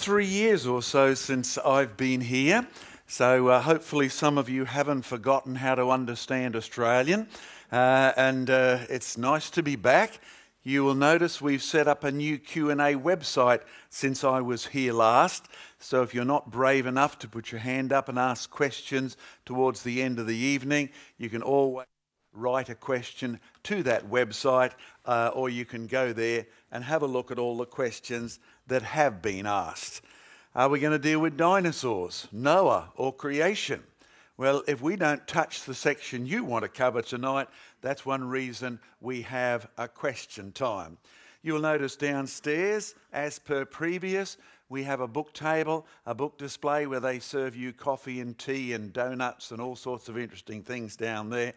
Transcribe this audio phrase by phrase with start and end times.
[0.00, 2.66] three years or so since I've been here,
[3.06, 7.28] so uh, hopefully some of you haven't forgotten how to understand Australian,
[7.70, 10.18] uh, and uh, it's nice to be back.
[10.62, 13.60] You will notice we've set up a new Q&A website
[13.90, 15.48] since I was here last.
[15.78, 19.82] So if you're not brave enough to put your hand up and ask questions towards
[19.82, 20.88] the end of the evening,
[21.18, 21.86] you can always
[22.32, 24.72] write a question to that website,
[25.04, 28.38] uh, or you can go there and have a look at all the questions
[28.70, 30.00] that have been asked.
[30.54, 33.82] Are we going to deal with dinosaurs, Noah, or creation?
[34.36, 37.48] Well, if we don't touch the section you want to cover tonight,
[37.82, 40.96] that's one reason we have a question time.
[41.42, 44.36] You'll notice downstairs, as per previous,
[44.68, 48.72] we have a book table, a book display where they serve you coffee and tea
[48.72, 51.54] and donuts and all sorts of interesting things down there.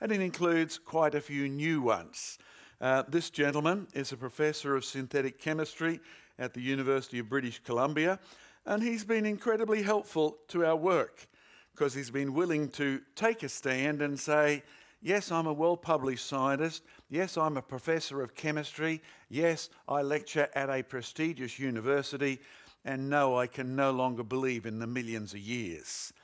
[0.00, 2.38] And it includes quite a few new ones.
[2.80, 6.00] Uh, this gentleman is a professor of synthetic chemistry
[6.38, 8.18] at the University of British Columbia,
[8.66, 11.28] and he's been incredibly helpful to our work
[11.74, 14.62] because he's been willing to take a stand and say,
[15.04, 16.82] Yes, I'm a well published scientist.
[17.10, 19.02] Yes, I'm a professor of chemistry.
[19.28, 22.40] Yes, I lecture at a prestigious university.
[22.86, 26.14] And no, I can no longer believe in the millions of years.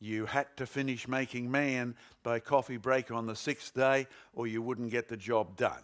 [0.00, 4.62] You had to finish making man by coffee break on the sixth day, or you
[4.62, 5.82] wouldn't get the job done.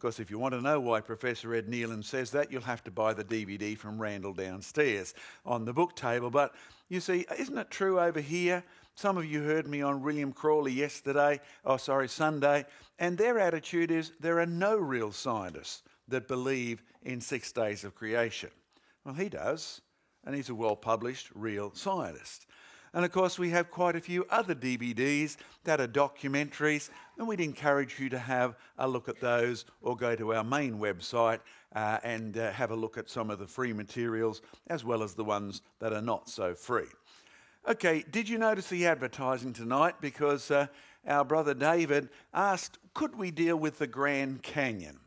[0.00, 2.90] Because if you want to know why Professor Ed Neeland says that, you'll have to
[2.90, 5.12] buy the DVD from Randall downstairs
[5.44, 6.30] on the book table.
[6.30, 6.54] But
[6.88, 8.64] you see, isn't it true over here?
[8.94, 12.64] Some of you heard me on William Crawley yesterday, oh, sorry, Sunday,
[12.98, 17.94] and their attitude is there are no real scientists that believe in six days of
[17.94, 18.50] creation.
[19.04, 19.82] Well, he does,
[20.24, 22.46] and he's a well published real scientist.
[22.92, 27.38] And of course, we have quite a few other DVDs that are documentaries, and we'd
[27.38, 31.40] encourage you to have a look at those or go to our main website
[31.74, 35.12] uh, and uh, have a look at some of the free materials as well as
[35.12, 36.88] the ones that are not so free.
[37.68, 39.96] Okay, did you notice the advertising tonight?
[40.00, 40.68] Because uh,
[41.06, 44.98] our brother David asked, could we deal with the Grand Canyon?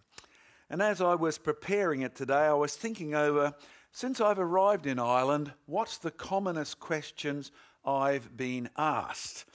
[0.69, 3.55] And as I was preparing it today, I was thinking over
[3.91, 7.51] since I've arrived in Ireland, what's the commonest questions
[7.83, 9.45] I've been asked.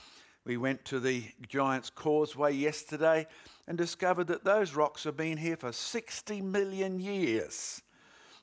[0.45, 3.27] We went to the Giant's Causeway yesterday
[3.67, 7.83] and discovered that those rocks have been here for 60 million years.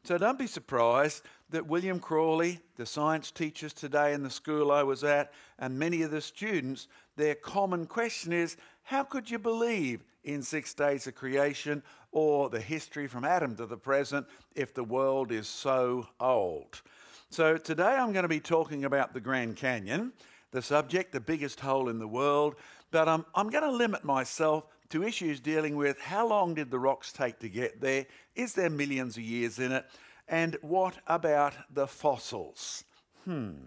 [0.03, 4.83] So don't be surprised that William Crawley, the science teachers today in the school I
[4.83, 10.03] was at, and many of the students, their common question is how could you believe
[10.23, 14.83] in six days of creation or the history from Adam to the present if the
[14.83, 16.83] world is so old?
[17.31, 20.13] So today I'm going to be talking about the Grand Canyon,
[20.55, 22.55] the subject, the biggest hole in the world,
[22.89, 26.79] but um, I'm going to limit myself to issues dealing with how long did the
[26.79, 28.05] rocks take to get there?
[28.35, 29.85] Is there millions of years in it?
[30.27, 32.85] And what about the fossils?
[33.25, 33.65] Hmm.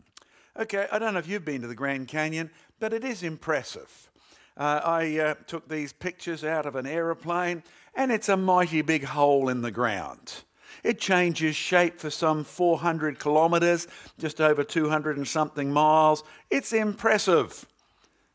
[0.58, 2.50] Okay, I don't know if you've been to the Grand Canyon,
[2.80, 4.10] but it is impressive.
[4.56, 7.62] Uh, I uh, took these pictures out of an aeroplane,
[7.94, 10.42] and it's a mighty big hole in the ground.
[10.82, 16.22] It changes shape for some 400 kilometres, just over 200 and something miles.
[16.50, 17.66] It's impressive.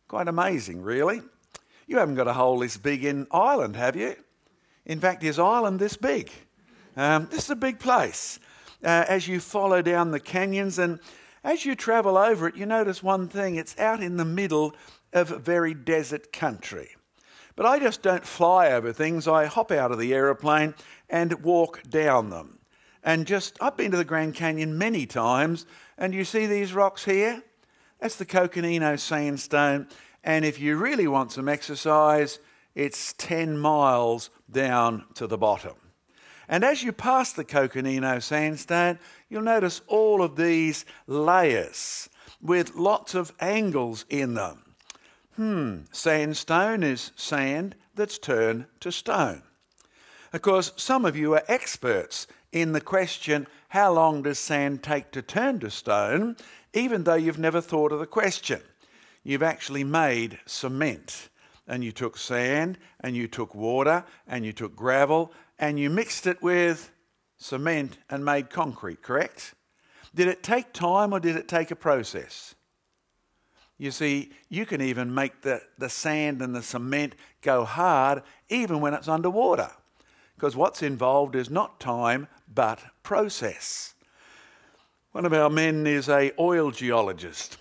[0.07, 1.21] Quite amazing, really.
[1.87, 4.15] You haven't got a hole this big in Ireland, have you?
[4.85, 6.31] In fact, is Ireland this big?
[6.95, 8.39] Um, this is a big place.
[8.83, 10.99] Uh, as you follow down the canyons and
[11.43, 14.75] as you travel over it, you notice one thing it's out in the middle
[15.11, 16.89] of very desert country.
[17.55, 19.27] But I just don't fly over things.
[19.27, 20.73] I hop out of the aeroplane
[21.13, 22.57] and walk down them.
[23.03, 27.05] And just, I've been to the Grand Canyon many times, and you see these rocks
[27.05, 27.43] here?
[27.99, 29.87] That's the Coconino sandstone.
[30.23, 32.39] And if you really want some exercise,
[32.73, 35.75] it's 10 miles down to the bottom.
[36.49, 38.97] And as you pass the Coconino sandstone,
[39.29, 42.09] you'll notice all of these layers
[42.41, 44.63] with lots of angles in them.
[45.35, 49.43] Hmm, sandstone is sand that's turned to stone.
[50.33, 55.11] Of course, some of you are experts in the question how long does sand take
[55.11, 56.37] to turn to stone,
[56.73, 58.59] even though you've never thought of the question.
[59.23, 61.29] You've actually made cement,
[61.67, 66.25] and you took sand, and you took water, and you took gravel, and you mixed
[66.25, 66.91] it with
[67.37, 69.53] cement and made concrete, correct?
[70.15, 72.55] Did it take time or did it take a process?
[73.77, 78.81] You see, you can even make the, the sand and the cement go hard even
[78.81, 79.69] when it's underwater.
[80.43, 83.93] Because what's involved is not time, but process.
[85.13, 87.55] One of our men is a oil geologist.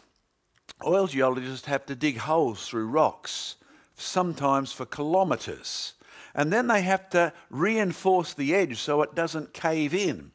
[0.85, 3.55] Oil geologists have to dig holes through rocks,
[3.95, 5.95] sometimes for kilometres.
[6.35, 10.33] And then they have to reinforce the edge so it doesn't cave in.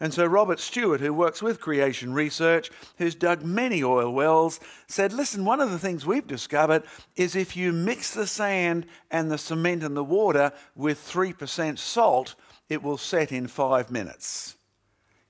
[0.00, 4.58] And so Robert Stewart, who works with Creation Research, who's dug many oil wells,
[4.88, 6.82] said, Listen, one of the things we've discovered
[7.16, 12.34] is if you mix the sand and the cement and the water with 3% salt,
[12.68, 14.56] it will set in five minutes.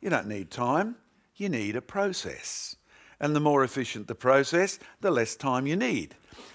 [0.00, 0.96] You don't need time,
[1.36, 2.76] you need a process.
[3.20, 6.14] And the more efficient the process, the less time you need.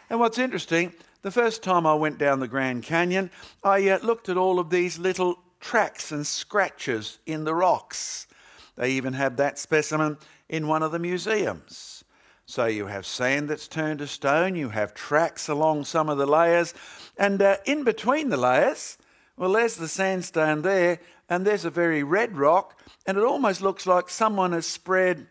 [0.10, 3.30] And what's interesting, the first time I went down the Grand Canyon,
[3.64, 8.28] I uh, looked at all of these little tracks and scratches in the rocks.
[8.76, 10.18] They even have that specimen
[10.48, 12.04] in one of the museums.
[12.46, 16.26] So you have sand that's turned to stone, you have tracks along some of the
[16.26, 16.74] layers,
[17.18, 18.98] and uh, in between the layers,
[19.38, 23.86] well, there's the sandstone there, and there's a very red rock, and it almost looks
[23.86, 25.28] like someone has spread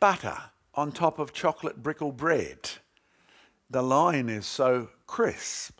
[0.00, 0.36] butter
[0.74, 2.70] on top of chocolate brickle bread.
[3.70, 5.79] The line is so crisp.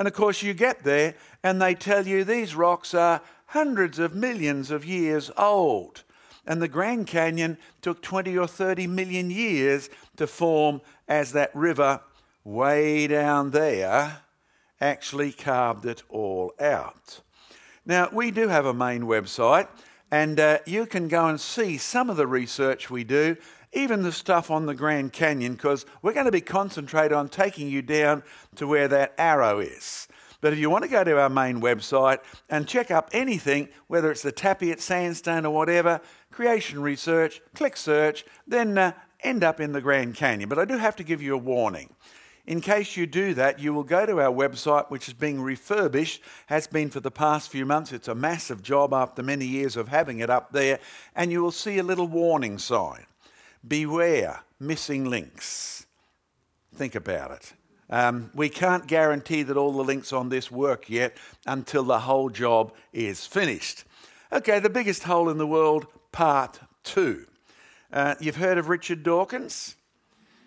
[0.00, 4.14] And of course, you get there and they tell you these rocks are hundreds of
[4.14, 6.04] millions of years old.
[6.46, 12.00] And the Grand Canyon took 20 or 30 million years to form as that river
[12.44, 14.22] way down there
[14.80, 17.20] actually carved it all out.
[17.84, 19.68] Now, we do have a main website,
[20.10, 23.36] and uh, you can go and see some of the research we do
[23.72, 27.68] even the stuff on the Grand Canyon, because we're going to be concentrated on taking
[27.68, 28.22] you down
[28.56, 30.08] to where that arrow is.
[30.40, 32.18] But if you want to go to our main website
[32.48, 36.00] and check up anything, whether it's the Tapeats sandstone or whatever,
[36.30, 40.48] creation research, click search, then uh, end up in the Grand Canyon.
[40.48, 41.94] But I do have to give you a warning.
[42.46, 46.22] In case you do that, you will go to our website, which is being refurbished,
[46.46, 47.92] has been for the past few months.
[47.92, 50.80] It's a massive job after many years of having it up there,
[51.14, 53.04] and you will see a little warning sign.
[53.66, 55.86] Beware missing links.
[56.74, 57.52] Think about it.
[57.90, 61.16] Um, we can't guarantee that all the links on this work yet
[61.46, 63.84] until the whole job is finished.
[64.32, 67.26] Okay, the biggest hole in the world, part two.
[67.92, 69.74] Uh, you've heard of Richard Dawkins?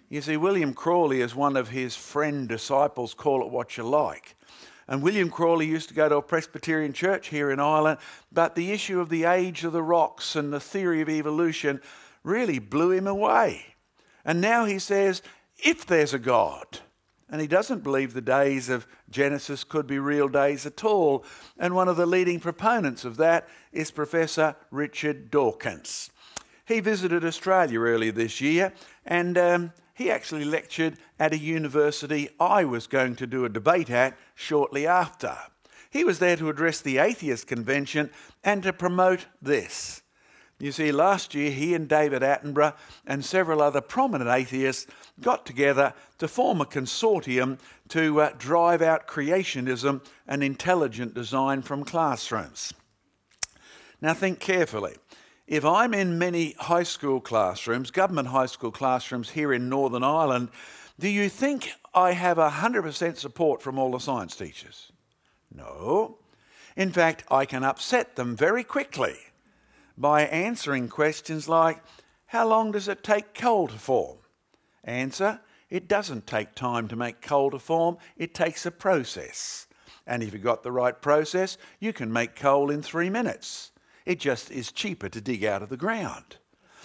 [0.09, 4.35] You see, William Crawley is one of his friend disciples, call it what you like.
[4.87, 7.99] And William Crawley used to go to a Presbyterian church here in Ireland,
[8.31, 11.81] but the issue of the age of the rocks and the theory of evolution
[12.23, 13.75] really blew him away.
[14.25, 15.21] And now he says,
[15.57, 16.79] if there's a God,
[17.33, 21.25] and he doesn't believe the days of Genesis could be real days at all.
[21.57, 26.11] And one of the leading proponents of that is Professor Richard Dawkins.
[26.65, 28.71] He visited Australia earlier this year
[29.03, 33.89] and um, he actually lectured at a university I was going to do a debate
[33.89, 35.35] at shortly after.
[35.89, 38.11] He was there to address the Atheist Convention
[38.43, 40.02] and to promote this
[40.63, 42.73] you see, last year he and David Attenborough
[43.05, 44.87] and several other prominent atheists
[45.19, 51.83] got together to form a consortium to uh, drive out creationism and intelligent design from
[51.83, 52.73] classrooms.
[54.01, 54.95] Now, think carefully.
[55.47, 60.47] If I'm in many high school classrooms, government high school classrooms here in Northern Ireland,
[60.97, 64.93] do you think I have 100% support from all the science teachers?
[65.53, 66.19] No.
[66.77, 69.17] In fact, I can upset them very quickly
[69.97, 71.81] by answering questions like,
[72.27, 74.17] How long does it take coal to form?
[74.83, 79.67] Answer, it doesn't take time to make coal to form, it takes a process.
[80.05, 83.71] And if you've got the right process, you can make coal in three minutes.
[84.05, 86.37] It just is cheaper to dig out of the ground.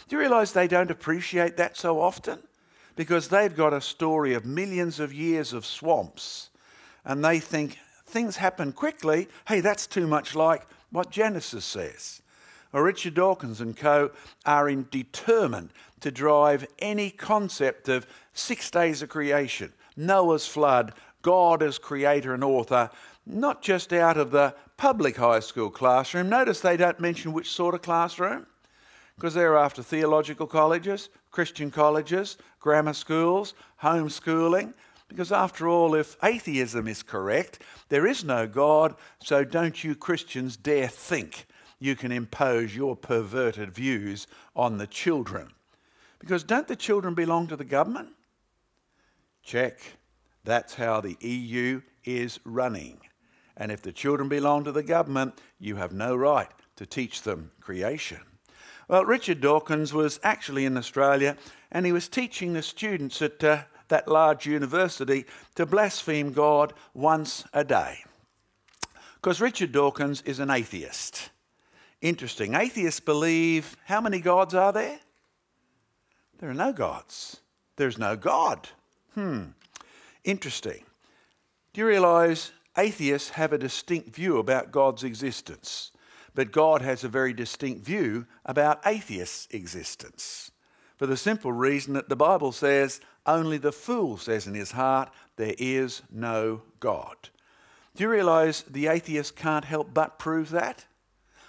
[0.09, 2.38] Do you realise they don't appreciate that so often?
[2.97, 6.50] Because they've got a story of millions of years of swamps
[7.05, 9.29] and they think things happen quickly.
[9.47, 12.23] Hey, that's too much like what Genesis says.
[12.73, 14.11] Richard Dawkins and co
[14.45, 15.71] are in determined
[16.01, 22.45] to drive any concept of six days of creation, Noah's flood, God as creator and
[22.45, 22.91] author,
[23.27, 26.29] not just out of the public high school classroom.
[26.29, 28.47] Notice they don't mention which sort of classroom,
[29.17, 34.75] because they're after theological colleges, Christian colleges, grammar schools, homeschooling.
[35.09, 40.57] Because after all, if atheism is correct, there is no God, so don't you Christians
[40.57, 41.47] dare think
[41.78, 45.52] you can impose your perverted views on the children.
[46.18, 48.08] Because don't the children belong to the government?
[49.42, 49.80] Check.
[50.44, 53.00] That's how the EU is running.
[53.56, 57.50] And if the children belong to the government, you have no right to teach them
[57.61, 58.20] creation.
[58.88, 61.37] Well, Richard Dawkins was actually in Australia
[61.70, 67.44] and he was teaching the students at uh, that large university to blaspheme God once
[67.52, 68.04] a day.
[69.16, 71.30] Because Richard Dawkins is an atheist.
[72.00, 72.55] Interesting.
[72.55, 74.99] Atheists believe how many gods are there?
[76.38, 77.40] There are no gods.
[77.76, 78.69] There's no God.
[79.14, 79.43] Hmm.
[80.25, 80.85] Interesting.
[81.73, 85.90] Do you realize atheists have a distinct view about God's existence?
[86.38, 90.52] but God has a very distinct view about atheists' existence.
[90.97, 95.11] For the simple reason that the Bible says, only the fool says in his heart,
[95.35, 97.17] there is no God.
[97.97, 100.87] Do you realize the atheist can't help but prove that?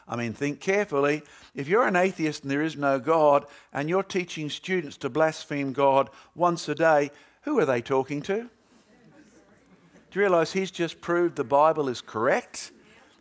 [0.10, 1.22] I mean, think carefully.
[1.54, 5.72] If you're an atheist and there is no God, and you're teaching students to blaspheme
[5.72, 7.12] God once a day,
[7.44, 8.50] who are they talking to?
[10.12, 12.72] Do you realize he's just proved the Bible is correct?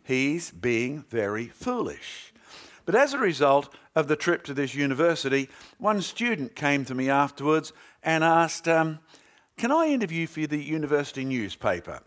[0.03, 2.33] He's being very foolish.
[2.85, 7.07] But as a result of the trip to this university, one student came to me
[7.07, 8.97] afterwards and asked, um,
[9.57, 12.01] Can I interview for the university newspaper?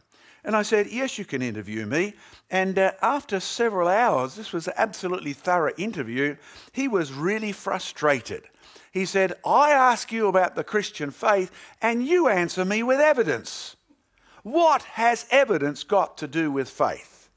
[0.44, 2.14] And I said, Yes, you can interview me.
[2.50, 6.36] And uh, after several hours, this was an absolutely thorough interview,
[6.72, 8.44] he was really frustrated.
[8.90, 13.76] He said, I ask you about the Christian faith, and you answer me with evidence.
[14.42, 17.30] What has evidence got to do with faith?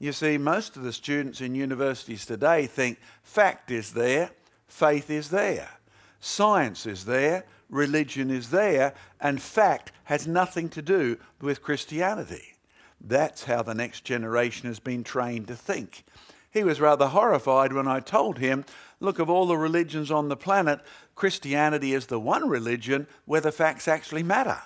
[0.00, 4.30] You see, most of the students in universities today think fact is there,
[4.66, 5.70] faith is there,
[6.18, 12.56] science is there, religion is there, and fact has nothing to do with Christianity.
[13.00, 16.04] That's how the next generation has been trained to think.
[16.50, 18.64] He was rather horrified when I told him,
[19.00, 20.80] look, of all the religions on the planet,
[21.14, 24.58] Christianity is the one religion where the facts actually matter.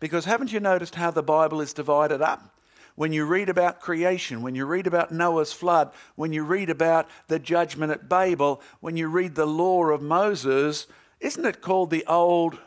[0.00, 2.50] Because haven't you noticed how the Bible is divided up?
[2.96, 7.08] When you read about creation, when you read about Noah's flood, when you read about
[7.28, 10.86] the judgment at Babel, when you read the law of Moses,
[11.20, 12.58] isn't it called the Old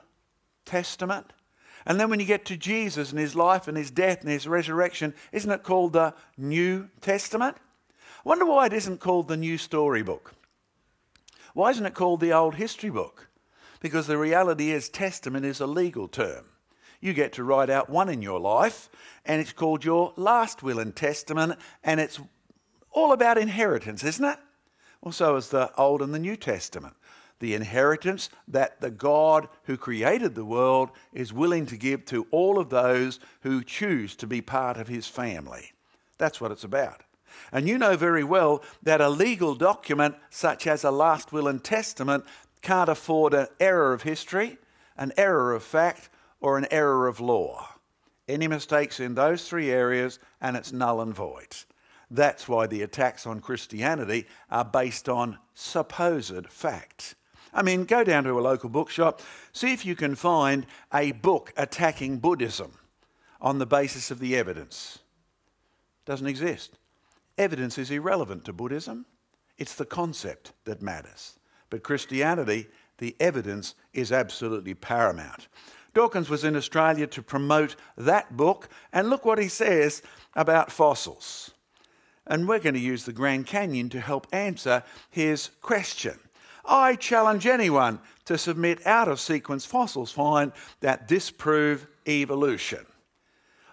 [0.66, 1.34] Testament?
[1.86, 4.48] And then when you get to Jesus and his life and his death and his
[4.48, 7.56] resurrection, isn't it called the New Testament?
[8.26, 10.34] I wonder why it isn't called the New Storybook.
[11.54, 13.30] Why isn't it called the Old History Book?
[13.80, 16.46] Because the reality is, testament is a legal term.
[17.00, 18.90] You get to write out one in your life,
[19.26, 22.20] and it's called your last will and testament, and it's
[22.92, 24.40] all about inheritance, isn't it?
[25.02, 26.96] Well, so is the Old and the New Testament
[27.40, 32.60] the inheritance that the God who created the world is willing to give to all
[32.60, 35.74] of those who choose to be part of his family.
[36.18, 37.04] That's what it's about.
[37.52, 41.64] And you know very well that a legal document, such as a last will and
[41.64, 42.26] testament,
[42.62, 44.58] can't afford an error of history,
[44.98, 46.10] an error of fact,
[46.42, 47.76] or an error of law.
[48.28, 51.56] Any mistakes in those three areas, and it's null and void.
[52.10, 57.16] That's why the attacks on Christianity are based on supposed fact.
[57.58, 59.20] I mean, go down to a local bookshop,
[59.52, 62.74] see if you can find a book attacking Buddhism
[63.42, 65.00] on the basis of the evidence.
[66.06, 66.78] Doesn't exist.
[67.36, 69.08] Evidence is irrelevant to Buddhism.
[69.58, 71.40] It's the concept that matters.
[71.72, 72.68] But Christianity,
[73.00, 75.48] the evidence is absolutely paramount.
[75.96, 80.04] Dawkins was in Australia to promote that book, and look what he says
[80.36, 81.56] about fossils.
[82.28, 86.20] And we're going to use the Grand Canyon to help answer his question.
[86.68, 92.86] I challenge anyone to submit out of sequence fossils find that disprove evolution.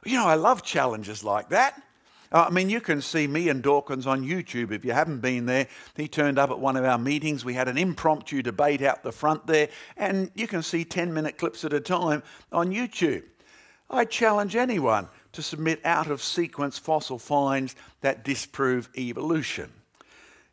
[0.05, 1.83] You know, I love challenges like that.
[2.31, 5.47] Uh, I mean, you can see me and Dawkins on YouTube if you haven't been
[5.47, 5.69] there.
[5.97, 7.45] He turned up at one of our meetings.
[7.45, 11.39] We had an impromptu debate out the front there, and you can see 10 minute
[11.39, 13.23] clips at a time on YouTube.
[13.89, 19.73] I challenge anyone to submit out of sequence fossil finds that disprove evolution.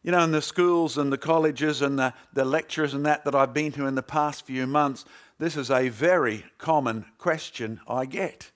[0.04, 3.36] You know, in the schools and the colleges and the, the lectures and that that
[3.36, 5.06] I've been to in the past few months,
[5.38, 8.50] this is a very common question I get.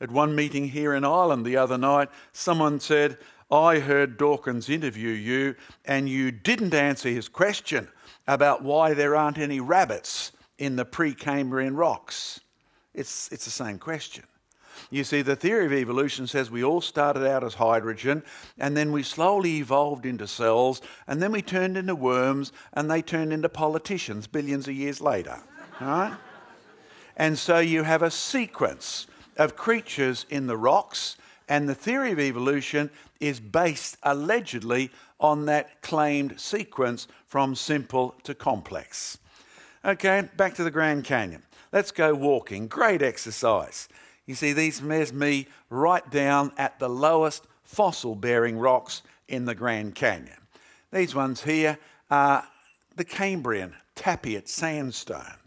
[0.00, 3.18] At one meeting here in Ireland the other night, someone said,
[3.50, 7.88] I heard Dawkins interview you and you didn't answer his question
[8.28, 12.40] about why there aren't any rabbits in the Precambrian rocks.
[12.94, 14.24] It's, it's the same question.
[14.90, 18.22] You see, the theory of evolution says we all started out as hydrogen,
[18.58, 23.02] and then we slowly evolved into cells, and then we turned into worms, and they
[23.02, 25.38] turned into politicians billions of years later.
[25.80, 26.16] Right?
[27.16, 29.06] And so you have a sequence
[29.36, 31.16] of creatures in the rocks,
[31.48, 32.90] and the theory of evolution
[33.20, 39.18] is based allegedly on that claimed sequence from simple to complex.
[39.84, 41.42] Okay, back to the Grand Canyon.
[41.72, 42.68] Let's go walking.
[42.68, 43.88] Great exercise.
[44.26, 49.54] You see, these measure me right down at the lowest fossil bearing rocks in the
[49.54, 50.36] Grand Canyon.
[50.92, 51.78] These ones here
[52.10, 52.46] are
[52.96, 55.38] the Cambrian Tapeats sandstone.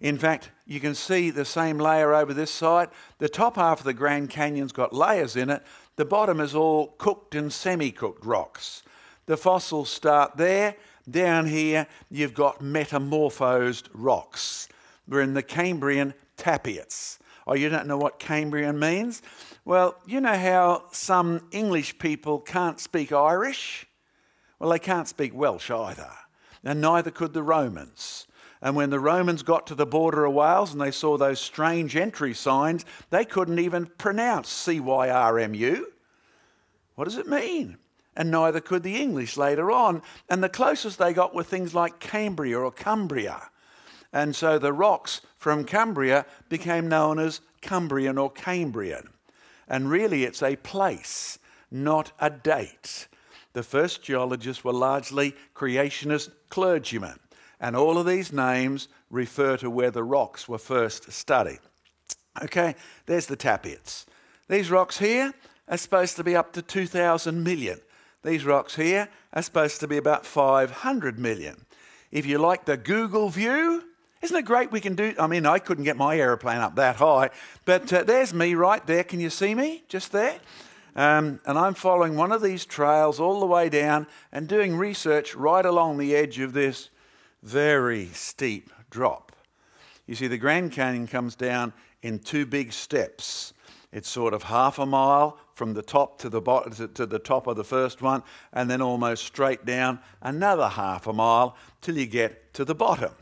[0.00, 2.88] In fact, you can see the same layer over this side.
[3.18, 5.62] The top half of the Grand Canyon's got layers in it.
[5.96, 8.82] The bottom is all cooked and semi cooked rocks.
[9.26, 10.76] The fossils start there.
[11.10, 14.68] Down here, you've got metamorphosed rocks.
[15.08, 17.18] We're in the Cambrian Tapeats.
[17.48, 19.22] Oh, you don't know what Cambrian means?
[19.64, 23.86] Well, you know how some English people can't speak Irish?
[24.58, 26.10] Well, they can't speak Welsh either,
[26.62, 28.26] and neither could the Romans.
[28.60, 31.96] And when the Romans got to the border of Wales and they saw those strange
[31.96, 35.84] entry signs, they couldn't even pronounce CYMRU.
[36.96, 37.78] What does it mean?
[38.14, 40.02] And neither could the English later on.
[40.28, 43.48] And the closest they got were things like Cambria or Cumbria.
[44.12, 49.08] And so the rocks from Cumbria became known as Cumbrian or Cambrian.
[49.66, 51.38] And really, it's a place,
[51.70, 53.08] not a date.
[53.54, 57.18] The first geologists were largely creationist clergymen.
[57.58, 61.60] And all of these names refer to where the rocks were first studied.
[62.42, 62.74] Okay,
[63.06, 64.04] there's the Tapeats.
[64.50, 65.32] These rocks here
[65.66, 67.80] are supposed to be up to 2,000 million.
[68.22, 71.64] These rocks here are supposed to be about 500 million.
[72.12, 73.84] If you like the Google view,
[74.22, 75.14] isn't it great we can do?
[75.18, 77.30] I mean, I couldn't get my aeroplane up that high,
[77.64, 79.04] but uh, there's me right there.
[79.04, 80.38] Can you see me just there?
[80.96, 85.34] Um, and I'm following one of these trails all the way down and doing research
[85.34, 86.90] right along the edge of this
[87.42, 89.32] very steep drop.
[90.06, 91.72] You see, the Grand Canyon comes down
[92.02, 93.52] in two big steps.
[93.92, 97.46] It's sort of half a mile from the top to the bottom to the top
[97.46, 98.22] of the first one,
[98.52, 103.12] and then almost straight down another half a mile till you get to the bottom.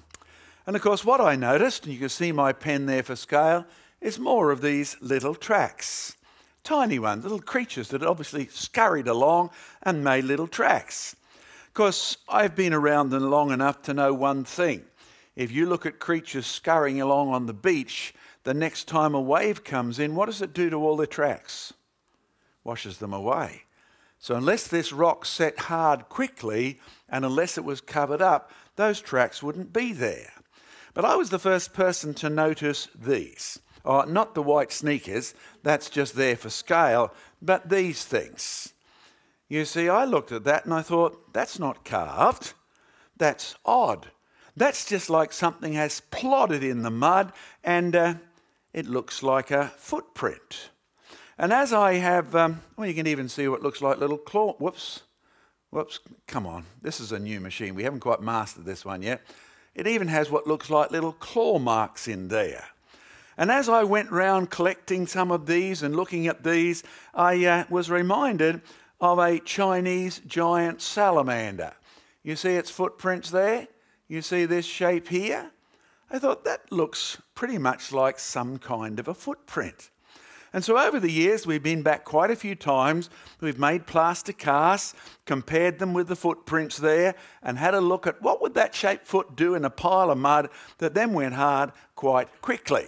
[0.66, 3.66] And of course, what I noticed, and you can see my pen there for scale,
[4.00, 6.16] is more of these little tracks.
[6.64, 9.50] Tiny ones, little creatures that obviously scurried along
[9.82, 11.14] and made little tracks
[11.76, 14.82] course, I've been around them long enough to know one thing.
[15.36, 19.62] If you look at creatures scurrying along on the beach, the next time a wave
[19.62, 21.74] comes in, what does it do to all the tracks?
[22.64, 23.64] Washes them away.
[24.18, 26.80] So, unless this rock set hard quickly
[27.10, 30.32] and unless it was covered up, those tracks wouldn't be there.
[30.96, 33.60] But I was the first person to notice these.
[33.84, 37.12] Oh, not the white sneakers, that's just there for scale,
[37.42, 38.72] but these things.
[39.46, 42.54] You see, I looked at that and I thought, that's not carved.
[43.14, 44.08] That's odd.
[44.56, 48.14] That's just like something has plodded in the mud and uh,
[48.72, 50.70] it looks like a footprint.
[51.36, 54.54] And as I have, um, well, you can even see what looks like little claw.
[54.54, 55.02] Whoops.
[55.68, 56.00] Whoops.
[56.26, 56.64] Come on.
[56.80, 57.74] This is a new machine.
[57.74, 59.20] We haven't quite mastered this one yet.
[59.76, 62.64] It even has what looks like little claw marks in there.
[63.36, 66.82] And as I went round collecting some of these and looking at these,
[67.14, 68.62] I uh, was reminded
[69.02, 71.74] of a Chinese giant salamander.
[72.22, 73.68] You see its footprints there?
[74.08, 75.50] You see this shape here?
[76.10, 79.90] I thought that looks pretty much like some kind of a footprint.
[80.56, 83.10] And so over the years, we've been back quite a few times.
[83.42, 84.94] We've made plaster casts,
[85.26, 89.06] compared them with the footprints there, and had a look at what would that shaped
[89.06, 92.86] foot do in a pile of mud that then went hard quite quickly.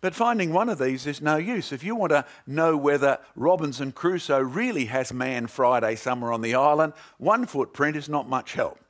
[0.00, 1.70] But finding one of these is no use.
[1.70, 6.54] If you want to know whether Robinson Crusoe really has Man Friday somewhere on the
[6.54, 8.80] island, one footprint is not much help.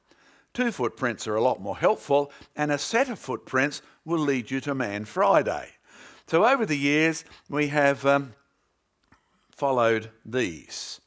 [0.55, 4.61] Two footprints are a lot more helpful, and a set of footprints will lead you
[4.61, 5.73] to Man Friday.
[6.29, 8.35] So over the years, we have um,
[9.53, 11.01] followed these.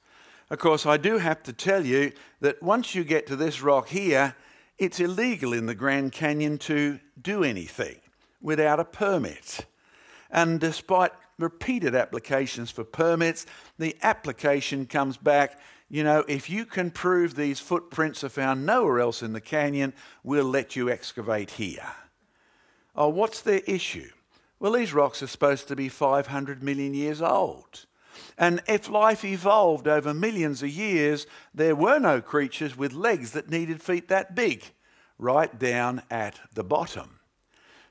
[0.49, 3.89] Of course, I do have to tell you that once you get to this rock
[3.89, 4.35] here,
[4.77, 7.97] it's illegal in the Grand Canyon to do anything
[8.41, 9.65] without a permit.
[10.31, 13.45] And despite repeated applications for permits,
[13.77, 15.59] the application comes back.
[15.89, 19.91] You know, if you can prove these footprints are found nowhere else in the canyon,
[20.23, 21.91] we'll let you excavate here.
[22.95, 24.11] Oh, what's their issue?
[24.59, 27.85] Well, these rocks are supposed to be 500 million years old.
[28.37, 33.49] And if life evolved over millions of years, there were no creatures with legs that
[33.49, 34.63] needed feet that big,
[35.17, 37.19] right down at the bottom.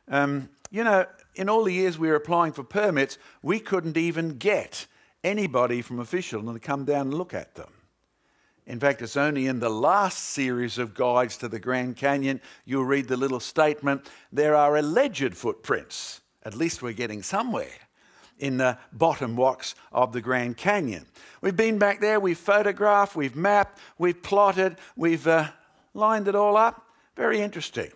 [0.09, 4.37] Um, you know, in all the years we were applying for permits, we couldn't even
[4.37, 4.87] get
[5.24, 7.72] anybody from official to come down and look at them.
[8.66, 12.85] In fact, it's only in the last series of guides to the Grand Canyon you'll
[12.85, 16.20] read the little statement there are alleged footprints.
[16.44, 17.66] At least we're getting somewhere
[18.38, 21.07] in the bottom rocks of the Grand Canyon.
[21.40, 25.48] We've been back there, we've photographed, we've mapped, we've plotted, we've uh,
[25.94, 26.87] lined it all up.
[27.16, 27.90] Very interesting.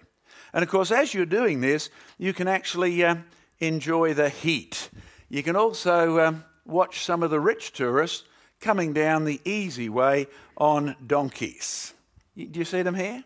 [0.53, 3.17] And of course, as you're doing this, you can actually uh,
[3.61, 4.91] enjoy the heat.
[5.29, 8.25] You can also um, watch some of the rich tourists
[8.61, 10.27] coming down the easy way
[10.57, 11.95] on donkeys.
[12.37, 13.25] Do you see them here?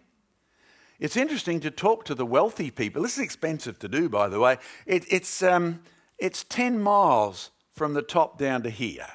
[0.98, 3.02] It's interesting to talk to the wealthy people.
[3.02, 4.56] This is expensive to do, by the way.
[4.86, 5.82] It, it's, um,
[6.18, 9.06] it's 10 miles from the top down to here.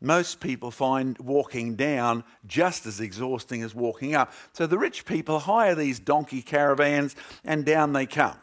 [0.00, 4.32] Most people find walking down just as exhausting as walking up.
[4.52, 8.36] So the rich people hire these donkey caravans and down they come.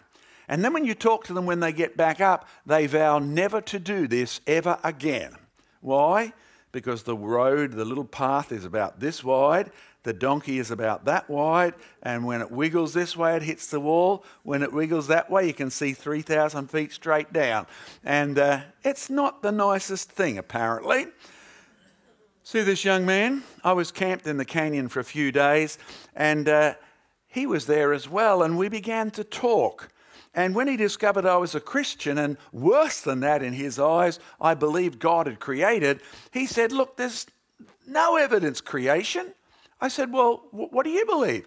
[0.47, 3.61] And then when you talk to them when they get back up, they vow never
[3.61, 5.35] to do this ever again.
[5.81, 6.33] Why?
[6.71, 9.71] Because the road, the little path is about this wide,
[10.03, 13.79] the donkey is about that wide, and when it wiggles this way, it hits the
[13.79, 14.23] wall.
[14.43, 17.67] When it wiggles that way, you can see 3,000 feet straight down.
[18.03, 21.05] And uh, it's not the nicest thing, apparently.
[22.43, 23.43] See this young man?
[23.63, 25.77] I was camped in the canyon for a few days,
[26.15, 26.73] and uh,
[27.27, 29.89] he was there as well, and we began to talk.
[30.33, 34.19] And when he discovered I was a Christian, and worse than that in his eyes,
[34.39, 37.27] I believed God had created, he said, Look, there's
[37.85, 39.33] no evidence creation.
[39.81, 41.45] I said, Well, what do you believe?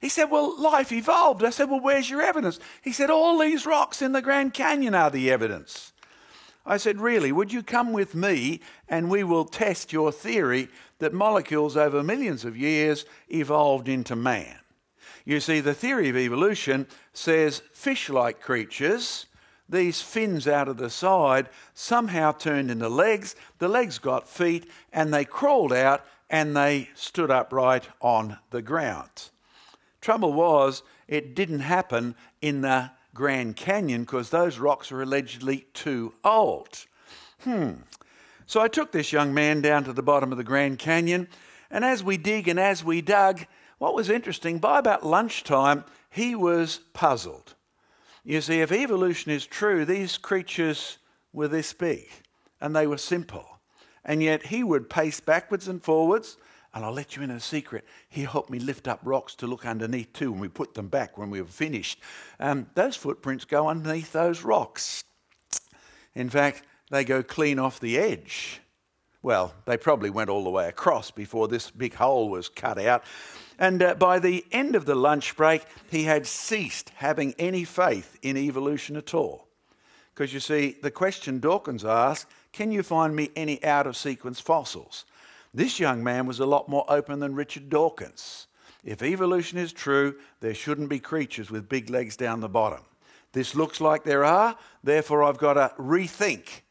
[0.00, 1.44] He said, Well, life evolved.
[1.44, 2.58] I said, Well, where's your evidence?
[2.80, 5.92] He said, All these rocks in the Grand Canyon are the evidence.
[6.64, 10.68] I said, Really, would you come with me and we will test your theory
[11.00, 14.58] that molecules over millions of years evolved into man?
[15.24, 19.26] You see, the theory of evolution says fish like creatures,
[19.68, 23.36] these fins out of the side, somehow turned into legs.
[23.58, 29.30] The legs got feet and they crawled out and they stood upright on the ground.
[30.00, 36.14] Trouble was, it didn't happen in the Grand Canyon because those rocks are allegedly too
[36.24, 36.86] old.
[37.44, 37.72] Hmm.
[38.46, 41.28] So I took this young man down to the bottom of the Grand Canyon,
[41.70, 43.46] and as we dig and as we dug,
[43.78, 47.54] what was interesting, by about lunchtime, he was puzzled.
[48.24, 50.98] You see, if evolution is true, these creatures
[51.32, 52.08] were this big
[52.60, 53.51] and they were simple.
[54.04, 56.36] And yet he would pace backwards and forwards.
[56.74, 57.84] And I'll let you in a secret.
[58.08, 61.18] He helped me lift up rocks to look underneath too, and we put them back
[61.18, 62.00] when we were finished.
[62.40, 65.04] Um, those footprints go underneath those rocks.
[66.14, 68.60] In fact, they go clean off the edge.
[69.22, 73.04] Well, they probably went all the way across before this big hole was cut out.
[73.58, 78.18] And uh, by the end of the lunch break, he had ceased having any faith
[78.22, 79.46] in evolution at all.
[80.12, 84.40] Because you see, the question Dawkins asked can you find me any out of sequence
[84.40, 85.04] fossils?
[85.54, 88.46] This young man was a lot more open than Richard Dawkins.
[88.84, 92.80] If evolution is true, there shouldn't be creatures with big legs down the bottom.
[93.32, 96.62] This looks like there are, therefore, I've got to rethink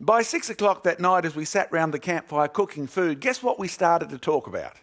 [0.00, 3.58] by six o'clock that night, as we sat round the campfire cooking food, guess what
[3.58, 4.74] we started to talk about?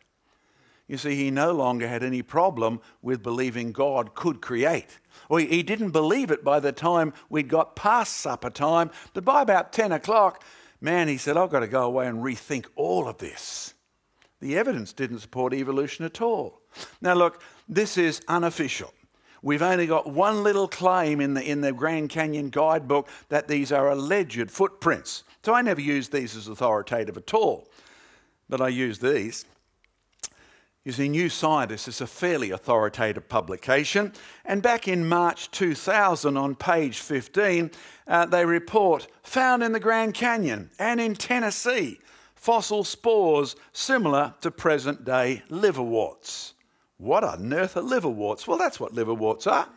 [0.91, 4.99] You see, he no longer had any problem with believing God could create.
[5.29, 9.41] Or he didn't believe it by the time we'd got past supper time, but by
[9.41, 10.43] about 10 o'clock,
[10.81, 13.73] man, he said, I've got to go away and rethink all of this.
[14.41, 16.59] The evidence didn't support evolution at all.
[16.99, 18.93] Now, look, this is unofficial.
[19.41, 23.71] We've only got one little claim in the, in the Grand Canyon guidebook that these
[23.71, 25.23] are alleged footprints.
[25.45, 27.69] So I never use these as authoritative at all,
[28.49, 29.45] but I use these.
[30.83, 34.13] You see, New Scientist is a fairly authoritative publication,
[34.43, 37.69] and back in March 2000, on page 15,
[38.07, 41.99] uh, they report found in the Grand Canyon and in Tennessee
[42.33, 46.55] fossil spores similar to present day liverworts.
[46.97, 48.47] What on earth are liverworts?
[48.47, 49.69] Well, that's what liverworts are.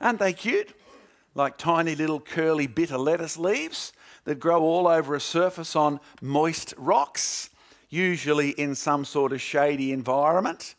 [0.00, 0.72] Aren't they cute?
[1.34, 3.92] Like tiny little curly bitter lettuce leaves
[4.24, 7.50] that grow all over a surface on moist rocks,
[7.88, 10.74] usually in some sort of shady environment.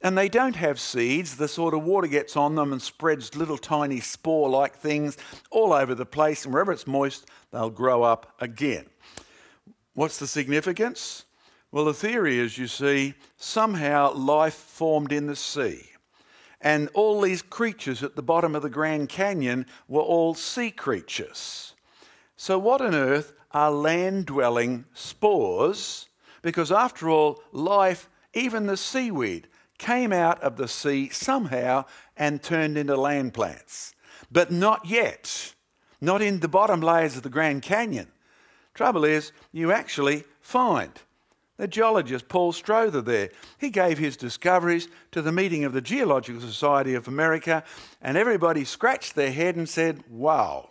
[0.00, 1.36] And they don't have seeds.
[1.36, 5.16] The sort of water gets on them and spreads little tiny spore like things
[5.50, 6.44] all over the place.
[6.44, 8.86] And wherever it's moist, they'll grow up again.
[9.94, 11.24] What's the significance?
[11.72, 15.86] Well, the theory is, you see, somehow life formed in the sea.
[16.60, 21.74] And all these creatures at the bottom of the Grand Canyon were all sea creatures.
[22.36, 26.08] So, what on earth are land dwelling spores?
[26.44, 31.86] Because, after all, life, even the seaweed, came out of the sea somehow
[32.18, 33.94] and turned into land plants.
[34.30, 35.54] But not yet,
[36.02, 38.08] not in the bottom layers of the Grand Canyon.
[38.74, 40.92] Trouble is, you actually find
[41.56, 43.30] the geologist Paul Strother there.
[43.58, 47.64] He gave his discoveries to the meeting of the Geological Society of America,
[48.02, 50.68] and everybody scratched their head and said, Wow,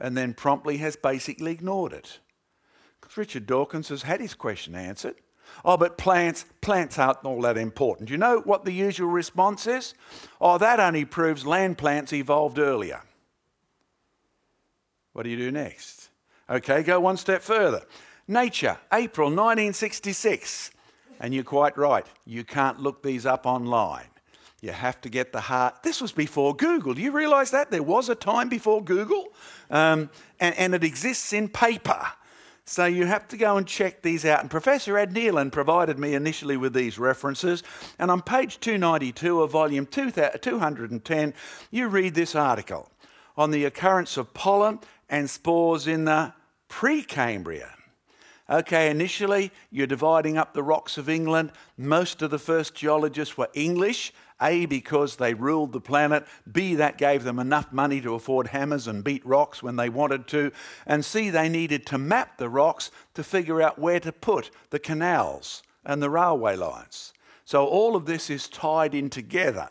[0.00, 2.18] and then promptly has basically ignored it.
[3.16, 5.16] Richard Dawkins has had his question answered.
[5.64, 8.10] Oh, but plants, plants aren't all that important.
[8.10, 9.94] You know what the usual response is?
[10.40, 13.02] Oh, that only proves land plants evolved earlier.
[15.12, 16.10] What do you do next?
[16.48, 17.82] Okay, go one step further.
[18.28, 20.70] Nature, April 1966.
[21.18, 24.06] And you're quite right, you can't look these up online.
[24.62, 25.74] You have to get the hard.
[25.82, 26.94] This was before Google.
[26.94, 27.70] Do you realise that?
[27.70, 29.28] There was a time before Google,
[29.70, 32.00] um, and, and it exists in paper.
[32.70, 34.42] So you have to go and check these out.
[34.42, 37.64] And Professor Ed Neeland provided me initially with these references.
[37.98, 41.34] And on page 292 of volume 210,
[41.72, 42.88] you read this article
[43.36, 44.78] on the occurrence of pollen
[45.08, 46.32] and spores in the
[46.68, 47.74] Precambrian.
[48.48, 51.50] Okay, initially you're dividing up the rocks of England.
[51.76, 54.12] Most of the first geologists were English.
[54.42, 56.26] A, because they ruled the planet.
[56.50, 60.26] B, that gave them enough money to afford hammers and beat rocks when they wanted
[60.28, 60.52] to.
[60.86, 64.78] And C, they needed to map the rocks to figure out where to put the
[64.78, 67.12] canals and the railway lines.
[67.44, 69.70] So all of this is tied in together.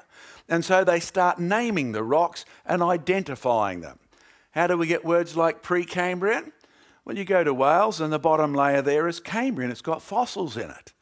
[0.50, 4.00] And so they start naming the rocks and identifying them.
[4.52, 6.52] How do we get words like Precambrian?
[7.06, 9.72] Well, you go to Wales and the bottom layer there is Cambrian.
[9.72, 10.94] It's got fossils in it.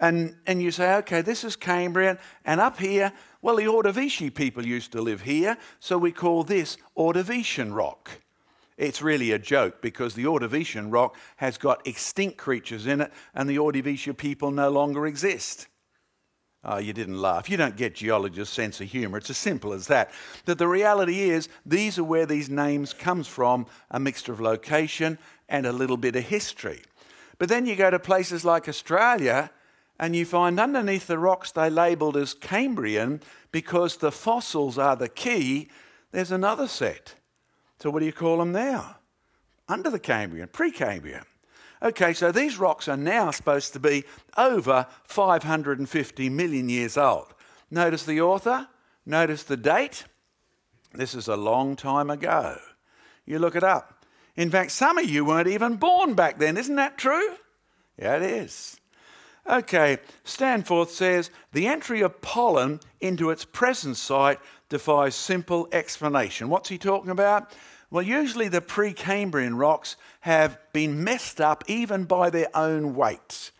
[0.00, 4.64] And, and you say, okay, this is Cambrian, and up here, well, the Ordovician people
[4.64, 8.10] used to live here, so we call this Ordovician rock.
[8.76, 13.50] It's really a joke because the Ordovician rock has got extinct creatures in it, and
[13.50, 15.66] the Ordovician people no longer exist.
[16.62, 17.50] Oh, you didn't laugh.
[17.50, 19.18] You don't get geologists' sense of humour.
[19.18, 20.12] It's as simple as that.
[20.44, 25.18] That the reality is, these are where these names comes from, a mixture of location
[25.48, 26.82] and a little bit of history.
[27.38, 29.50] But then you go to places like Australia,
[29.98, 35.08] and you find underneath the rocks they labelled as Cambrian because the fossils are the
[35.08, 35.68] key.
[36.12, 37.14] There's another set.
[37.80, 38.96] So, what do you call them now?
[39.68, 41.24] Under the Cambrian, Precambrian.
[41.82, 44.04] Okay, so these rocks are now supposed to be
[44.36, 47.34] over 550 million years old.
[47.70, 48.68] Notice the author,
[49.06, 50.04] notice the date.
[50.92, 52.56] This is a long time ago.
[53.26, 54.04] You look it up.
[54.34, 57.36] In fact, some of you weren't even born back then, isn't that true?
[57.98, 58.80] Yeah, it is.
[59.48, 66.50] Okay, Stainforth says the entry of pollen into its present site defies simple explanation.
[66.50, 67.54] What's he talking about?
[67.90, 73.52] Well, usually the Precambrian rocks have been messed up even by their own weights.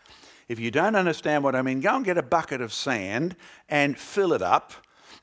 [0.47, 3.35] If you don't understand what I mean, go and get a bucket of sand
[3.67, 4.73] and fill it up,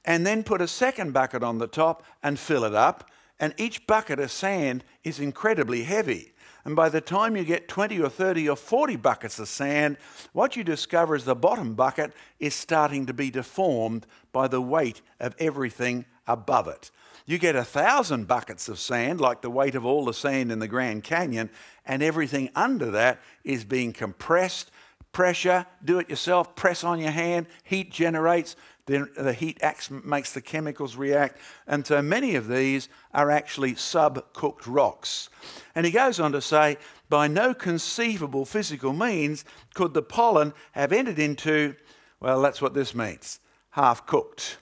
[0.05, 3.09] and then put a second bucket on the top and fill it up.
[3.39, 6.33] And each bucket of sand is incredibly heavy.
[6.67, 9.99] And by the time you get 20 or 30 or 40 buckets of sand,
[10.33, 15.01] what you discover is the bottom bucket is starting to be deformed by the weight
[15.21, 16.91] of everything above it.
[17.25, 20.59] You get a thousand buckets of sand, like the weight of all the sand in
[20.59, 21.51] the Grand Canyon,
[21.85, 24.73] and everything under that is being compressed.
[25.13, 30.33] Pressure, do it yourself, press on your hand, heat generates, then the heat acts, makes
[30.33, 31.39] the chemicals react.
[31.67, 35.29] And so many of these are actually sub-cooked rocks.
[35.75, 39.45] And he goes on to say, by no conceivable physical means
[39.75, 41.75] could the pollen have entered into,
[42.21, 44.59] well, that's what this means, half cooked.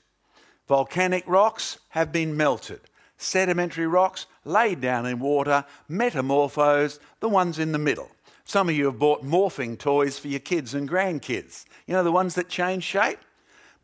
[0.67, 2.81] Volcanic rocks have been melted.
[3.19, 8.11] Sedimentary rocks laid down in water, metamorphosed, the ones in the middle.
[8.47, 11.65] Some of you have bought morphing toys for your kids and grandkids.
[11.87, 13.19] You know, the ones that change shape?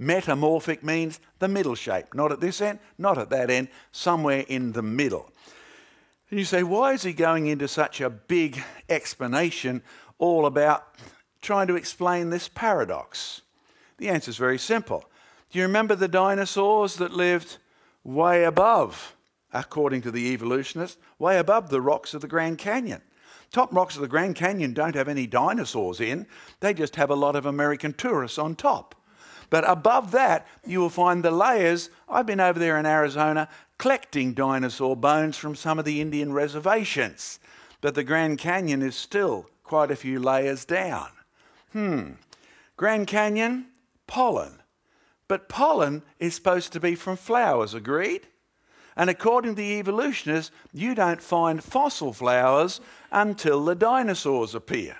[0.00, 4.72] Metamorphic means the middle shape, not at this end, not at that end, somewhere in
[4.72, 5.30] the middle.
[6.30, 9.82] And you say, why is he going into such a big explanation
[10.18, 10.86] all about
[11.42, 13.42] trying to explain this paradox?
[13.98, 15.04] The answer is very simple.
[15.50, 17.58] Do you remember the dinosaurs that lived
[18.02, 19.14] way above,
[19.52, 23.02] according to the evolutionists, way above the rocks of the Grand Canyon?
[23.52, 26.26] Top rocks of the Grand Canyon don't have any dinosaurs in,
[26.60, 28.94] they just have a lot of American tourists on top.
[29.50, 31.90] But above that, you will find the layers.
[32.08, 37.40] I've been over there in Arizona collecting dinosaur bones from some of the Indian reservations.
[37.80, 41.08] But the Grand Canyon is still quite a few layers down.
[41.72, 42.12] Hmm.
[42.76, 43.66] Grand Canyon,
[44.06, 44.62] pollen.
[45.28, 48.26] But pollen is supposed to be from flowers, agreed?
[48.96, 54.96] And according to the evolutionists, you don't find fossil flowers until the dinosaurs appear.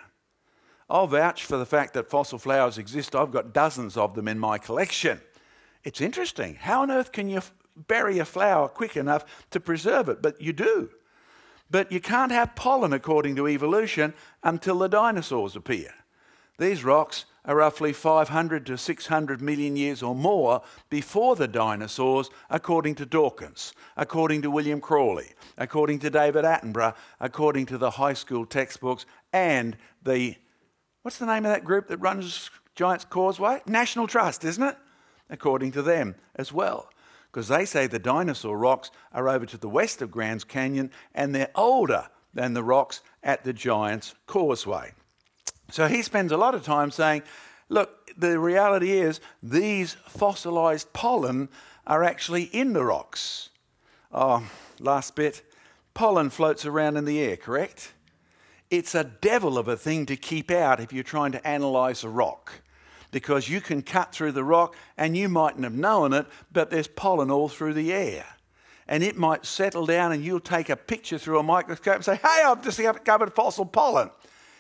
[0.91, 3.15] I'll vouch for the fact that fossil flowers exist.
[3.15, 5.21] I've got dozens of them in my collection.
[5.85, 6.57] It's interesting.
[6.57, 7.41] How on earth can you
[7.77, 10.21] bury a flower quick enough to preserve it?
[10.21, 10.91] But you do.
[11.71, 15.95] But you can't have pollen, according to evolution, until the dinosaurs appear.
[16.59, 22.97] These rocks are roughly 500 to 600 million years or more before the dinosaurs, according
[22.97, 28.45] to Dawkins, according to William Crawley, according to David Attenborough, according to the high school
[28.45, 30.35] textbooks, and the
[31.03, 33.63] What's the name of that group that runs Giants Causeway?
[33.67, 34.77] National Trust, isn't it?
[35.31, 36.91] According to them as well.
[37.33, 41.35] Because they say the dinosaur rocks are over to the west of Grand's Canyon and
[41.35, 44.93] they're older than the rocks at the Giants Causeway.
[45.71, 47.23] So he spends a lot of time saying,
[47.69, 51.49] look, the reality is these fossilized pollen
[51.87, 53.49] are actually in the rocks.
[54.13, 54.47] Oh,
[54.79, 55.43] last bit.
[55.95, 57.95] Pollen floats around in the air, correct?
[58.71, 62.09] It's a devil of a thing to keep out if you're trying to analyze a
[62.09, 62.63] rock
[63.11, 66.87] because you can cut through the rock and you mightn't have known it, but there's
[66.87, 68.25] pollen all through the air.
[68.87, 72.17] And it might settle down and you'll take a picture through a microscope and say,
[72.17, 74.11] hey, I've discovered fossil pollen.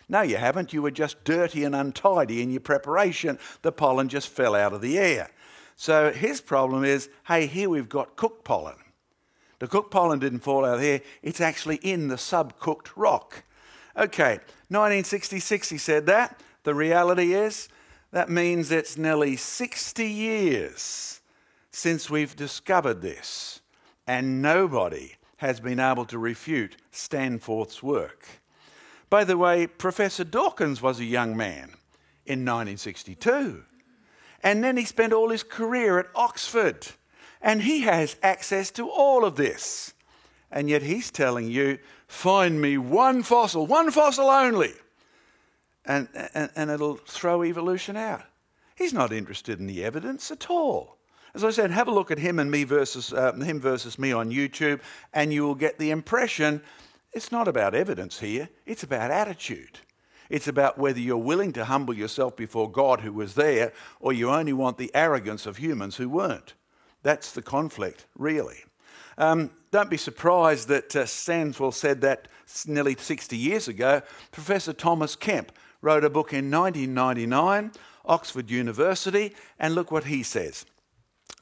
[0.09, 0.73] No, you haven't.
[0.73, 3.39] You were just dirty and untidy in your preparation.
[3.63, 5.31] The pollen just fell out of the air.
[5.77, 8.77] So his problem is hey, here we've got cooked pollen.
[9.61, 13.45] The cooked pollen didn't fall out of air, it's actually in the subcooked rock.
[13.97, 16.41] Okay, 1966 he said that.
[16.65, 17.69] The reality is,
[18.13, 21.21] that means it's nearly 60 years
[21.71, 23.61] since we've discovered this,
[24.07, 28.27] and nobody has been able to refute Stainforth's work.
[29.09, 31.75] By the way, Professor Dawkins was a young man
[32.27, 33.65] in 1962.
[34.43, 36.87] And then he spent all his career at Oxford.
[37.43, 39.95] And he has access to all of this.
[40.51, 44.73] And yet he's telling you, find me one fossil, one fossil only.
[45.85, 48.23] And, and, and it'll throw evolution out.
[48.77, 50.97] He's not interested in the evidence at all.
[51.35, 54.13] As I said, have a look at him and me versus uh, him versus me
[54.13, 54.81] on YouTube,
[55.13, 56.63] and you will get the impression
[57.13, 59.81] it's not about evidence here, it's about attitude.
[60.29, 64.31] It's about whether you're willing to humble yourself before God who was there, or you
[64.31, 66.55] only want the arrogance of humans who weren't.
[67.03, 68.59] That's the conflict, really.
[69.19, 72.29] Um, don't be surprised that uh, Stainforth said that
[72.67, 74.03] nearly 60 years ago.
[74.33, 77.73] Professor Thomas Kemp wrote a book in 1999,
[78.05, 80.67] Oxford University, and look what he says.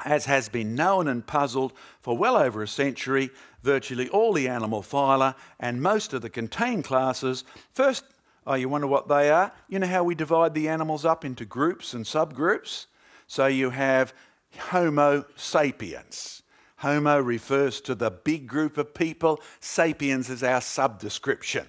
[0.05, 3.31] As has been known and puzzled for well over a century,
[3.63, 8.05] virtually all the animal phyla and most of the contained classes first
[8.49, 9.53] Oh, you wonder what they are?
[9.69, 12.87] You know how we divide the animals up into groups and subgroups?
[13.27, 14.15] So you have
[14.57, 16.38] Homo sapiens.
[16.79, 21.67] Homo refers to the big group of people, sapiens is our subdescription.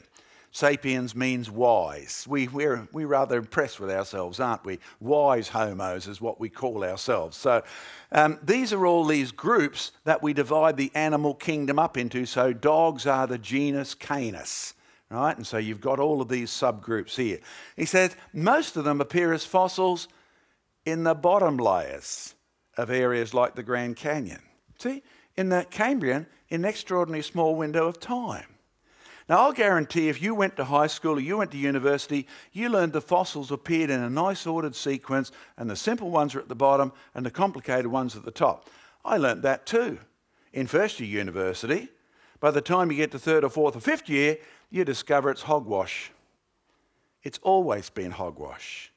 [0.52, 2.26] Sapiens means wise.
[2.28, 4.80] We, we're, we're rather impressed with ourselves, aren't we?
[5.00, 7.38] Wise homos is what we call ourselves.
[7.38, 7.63] So
[8.12, 12.26] um, these are all these groups that we divide the animal kingdom up into.
[12.26, 14.74] So dogs are the genus Canis
[15.12, 15.36] right?
[15.36, 17.39] And so you've got all of these subgroups here.
[17.76, 20.08] He says most of them appear as fossils
[20.86, 22.36] in the bottom layers
[22.78, 24.41] of areas like the Grand Canyon.
[24.80, 25.04] See,
[25.36, 28.46] in the Cambrian, in an extraordinarily small window of time.
[29.28, 32.70] Now, I'll guarantee if you went to high school or you went to university, you
[32.70, 36.48] learned the fossils appeared in a nice ordered sequence, and the simple ones are at
[36.48, 38.70] the bottom and the complicated ones at the top.
[39.06, 40.00] I learned that too
[40.52, 41.89] in first year university.
[42.39, 44.38] By the time you get to third or fourth or fifth year,
[44.72, 46.12] you discover it's hogwash.
[47.22, 48.92] It's always been hogwash.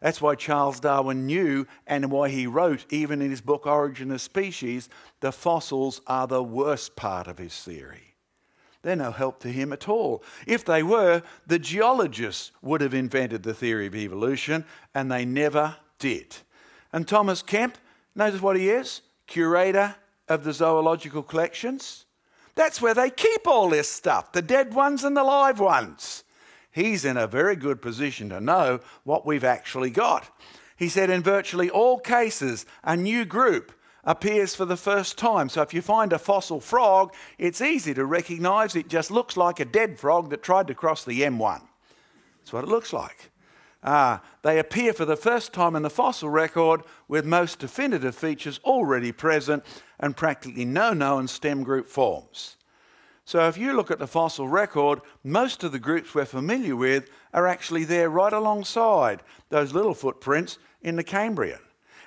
[0.00, 4.20] That's why Charles Darwin knew and why he wrote, even in his book Origin of
[4.20, 4.88] Species,
[5.20, 8.14] the fossils are the worst part of his theory.
[8.82, 10.22] They're no help to him at all.
[10.46, 15.76] If they were, the geologists would have invented the theory of evolution, and they never
[15.98, 16.36] did.
[16.92, 17.78] And Thomas Kemp,
[18.14, 19.96] notice what he is curator
[20.28, 22.04] of the zoological collections.
[22.54, 26.24] That's where they keep all this stuff the dead ones and the live ones.
[26.76, 30.28] He's in a very good position to know what we've actually got.
[30.76, 33.72] He said in virtually all cases, a new group
[34.04, 35.48] appears for the first time.
[35.48, 39.58] So if you find a fossil frog, it's easy to recognize it just looks like
[39.58, 41.62] a dead frog that tried to cross the M1.
[42.40, 43.30] That's what it looks like.
[43.82, 48.60] Ah, they appear for the first time in the fossil record with most definitive features
[48.66, 49.64] already present
[49.98, 52.58] and practically no known stem group forms.
[53.26, 57.10] So, if you look at the fossil record, most of the groups we're familiar with
[57.34, 61.58] are actually there right alongside those little footprints in the Cambrian.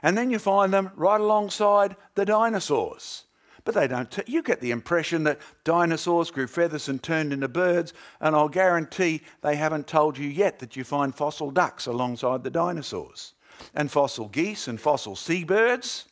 [0.02, 3.26] And then you find them right alongside the dinosaurs.
[3.66, 4.10] But they don't.
[4.10, 8.48] T- you get the impression that dinosaurs grew feathers and turned into birds, and I'll
[8.48, 13.34] guarantee they haven't told you yet that you find fossil ducks alongside the dinosaurs,
[13.76, 16.06] and fossil geese and fossil seabirds.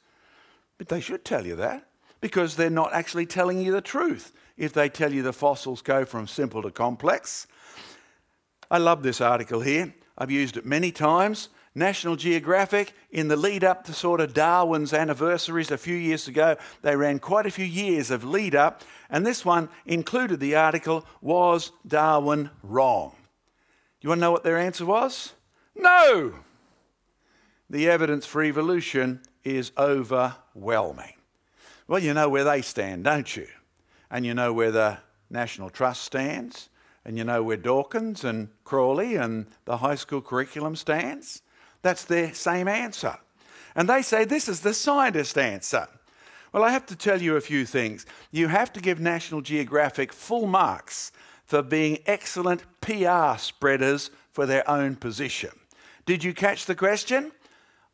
[0.78, 1.88] But they should tell you that
[2.20, 6.06] because they're not actually telling you the truth if they tell you the fossils go
[6.06, 7.48] from simple to complex.
[8.70, 9.94] I love this article here.
[10.18, 11.50] I've used it many times.
[11.76, 16.58] National Geographic, in the lead up to sort of Darwin's anniversaries a few years ago,
[16.82, 21.06] they ran quite a few years of lead up, and this one included the article
[21.22, 23.16] Was Darwin Wrong?
[24.02, 25.34] You want to know what their answer was?
[25.76, 26.34] No!
[27.70, 31.14] The evidence for evolution is overwhelming.
[31.88, 33.48] Well, you know where they stand, don't you?
[34.10, 34.98] And you know where the
[35.30, 36.70] National Trust stands,
[37.06, 41.42] and you know where Dawkins and Crawley and the high school curriculum stands.
[41.82, 43.18] That's their same answer.
[43.76, 45.88] And they say this is the scientist answer.
[46.52, 48.06] Well, I have to tell you a few things.
[48.32, 51.12] You have to give National Geographic full marks
[51.46, 55.52] for being excellent PR spreaders for their own position.
[56.06, 57.32] Did you catch the question?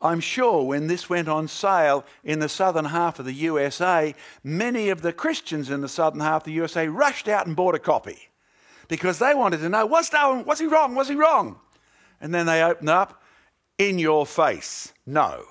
[0.04, 4.90] I'm sure when this went on sale in the southern half of the USA, many
[4.90, 7.78] of the Christians in the southern half of the USA rushed out and bought a
[7.80, 8.28] copy.
[8.86, 10.94] because they wanted to know what's Darwin, was he wrong?
[10.94, 11.58] Was he wrong?
[12.20, 13.22] And then they open up
[13.78, 14.92] in your face.
[15.06, 15.44] No.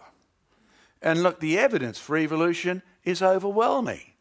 [1.01, 4.13] And look, the evidence for evolution is overwhelming.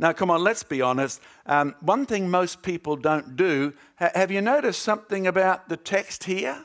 [0.00, 1.20] Now, come on, let's be honest.
[1.46, 6.24] Um, one thing most people don't do ha- have you noticed something about the text
[6.24, 6.64] here?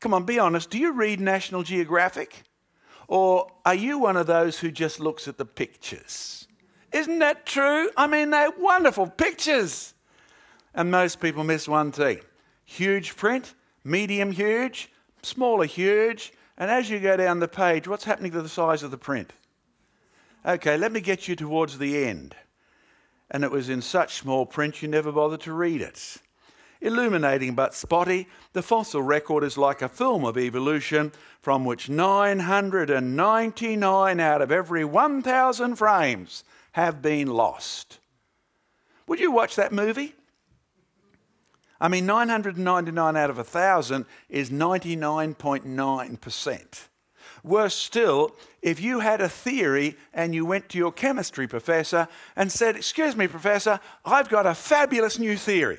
[0.00, 0.70] Come on, be honest.
[0.70, 2.42] Do you read National Geographic?
[3.06, 6.48] Or are you one of those who just looks at the pictures?
[6.92, 7.90] Isn't that true?
[7.96, 9.94] I mean, they're wonderful pictures.
[10.74, 12.20] And most people miss one thing
[12.64, 14.90] huge print, medium huge,
[15.22, 16.32] smaller huge.
[16.56, 19.32] And as you go down the page, what's happening to the size of the print?
[20.46, 22.34] Okay, let me get you towards the end.
[23.30, 26.18] And it was in such small print you never bothered to read it.
[26.80, 31.12] Illuminating but spotty, the fossil record is like a film of evolution
[31.42, 37.98] from which 999 out of every 1,000 frames have been lost.
[39.06, 40.14] Would you watch that movie?
[41.80, 46.88] I mean, 999 out of 1,000 is 99.9%.
[47.42, 52.06] Worse still, if you had a theory and you went to your chemistry professor
[52.36, 55.78] and said, Excuse me, professor, I've got a fabulous new theory.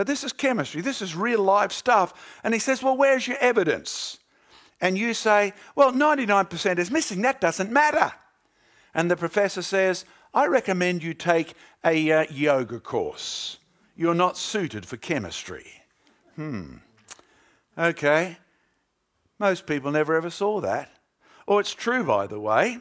[0.00, 2.38] But this is chemistry, this is real life stuff.
[2.42, 4.18] And he says, Well, where's your evidence?
[4.80, 8.10] And you say, Well, 99% is missing, that doesn't matter.
[8.94, 11.52] And the professor says, I recommend you take
[11.84, 13.58] a uh, yoga course.
[13.94, 15.66] You're not suited for chemistry.
[16.34, 16.76] Hmm.
[17.76, 18.38] Okay.
[19.38, 20.90] Most people never ever saw that.
[21.46, 22.78] Or oh, it's true, by the way,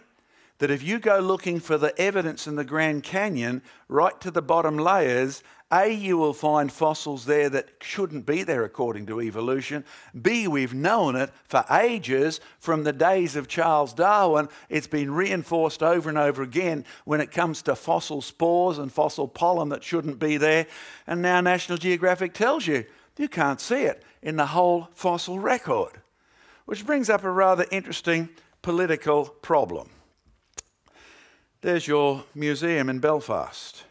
[0.60, 4.42] that if you go looking for the evidence in the Grand Canyon right to the
[4.42, 9.86] bottom layers, A, you will find fossils there that shouldn't be there according to evolution.
[10.20, 14.50] B, we've known it for ages from the days of Charles Darwin.
[14.68, 19.28] It's been reinforced over and over again when it comes to fossil spores and fossil
[19.28, 20.66] pollen that shouldn't be there.
[21.06, 22.86] And now National Geographic tells you
[23.20, 26.02] you can't see it in the whole fossil record.
[26.66, 28.30] Which brings up a rather interesting
[28.62, 29.90] political problem.
[31.62, 33.84] There's your museum in Belfast.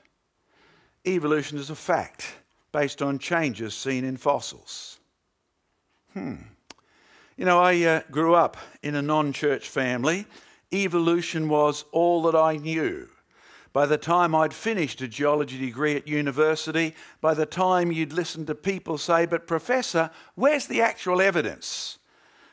[1.07, 2.34] Evolution is a fact
[2.72, 4.99] based on changes seen in fossils.
[6.12, 6.36] Hmm.
[7.36, 10.26] You know, I uh, grew up in a non church family.
[10.72, 13.09] Evolution was all that I knew.
[13.72, 18.49] By the time I'd finished a geology degree at university, by the time you'd listened
[18.49, 21.99] to people say, But, Professor, where's the actual evidence?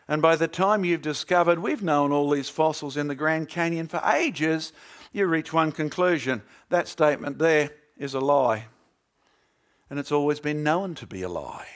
[0.07, 3.87] And by the time you've discovered we've known all these fossils in the Grand Canyon
[3.87, 4.71] for ages,
[5.13, 8.65] you reach one conclusion that statement there is a lie.
[9.89, 11.67] And it's always been known to be a lie.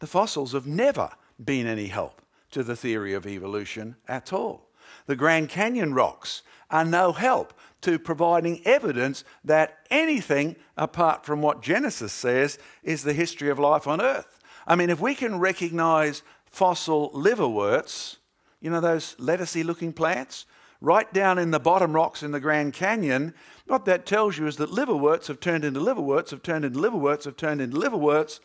[0.00, 1.10] The fossils have never
[1.42, 4.68] been any help to the theory of evolution at all.
[5.06, 11.62] The Grand Canyon rocks are no help to providing evidence that anything apart from what
[11.62, 14.40] Genesis says is the history of life on earth.
[14.66, 18.18] I mean, if we can recognize fossil liverworts,
[18.60, 20.46] you know those lettucey looking plants?
[20.82, 23.34] Right down in the bottom rocks in the Grand Canyon,
[23.68, 27.24] what that tells you is that liverworts have turned into liverworts, have turned into liverworts,
[27.24, 28.40] have turned into liverworts,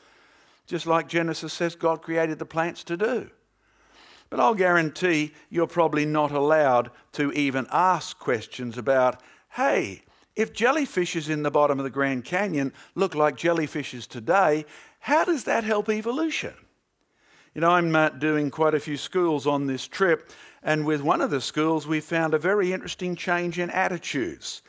[0.67, 3.31] just like Genesis says God created the plants to do.
[4.29, 9.19] But I'll guarantee you're probably not allowed to even ask questions about,
[9.53, 10.03] hey,
[10.35, 14.63] if jellyfishes in the bottom of the Grand Canyon look like jellyfishes today,
[14.99, 16.53] how does that help evolution?
[17.55, 20.29] You know, I'm uh, doing quite a few schools on this trip,
[20.64, 24.62] and with one of the schools, we found a very interesting change in attitudes.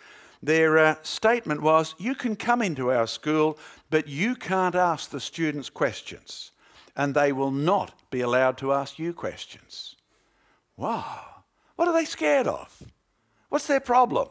[0.43, 3.59] Their uh, statement was, You can come into our school,
[3.91, 6.53] but you can't ask the students questions,
[6.97, 9.97] and they will not be allowed to ask you questions.
[10.77, 11.43] Wow,
[11.77, 12.83] what are they scared of?
[13.49, 14.29] What's their problem?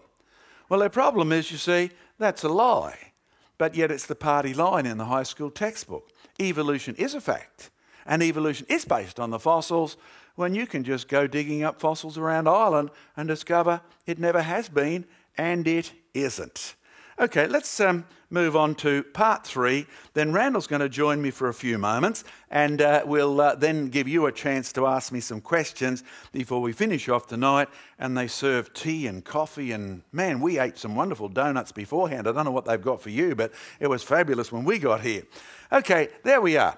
[0.70, 3.14] Well, their problem is, you see, that's a lie,
[3.58, 6.10] but yet it's the party line in the high school textbook.
[6.39, 7.72] Evolution is a fact
[8.08, 9.97] and evolution is based on the fossils,
[10.38, 14.69] when you can just go digging up fossils around Ireland and discover it never has
[14.69, 15.03] been
[15.38, 16.75] and it isn't.
[17.19, 19.88] Okay, let's um, move on to part three.
[20.13, 23.88] Then Randall's going to join me for a few moments, and uh, we'll uh, then
[23.88, 27.69] give you a chance to ask me some questions before we finish off tonight.
[27.97, 32.27] And they serve tea and coffee, and man, we ate some wonderful donuts beforehand.
[32.27, 35.01] I don't know what they've got for you, but it was fabulous when we got
[35.01, 35.23] here.
[35.71, 36.77] Okay, there we are.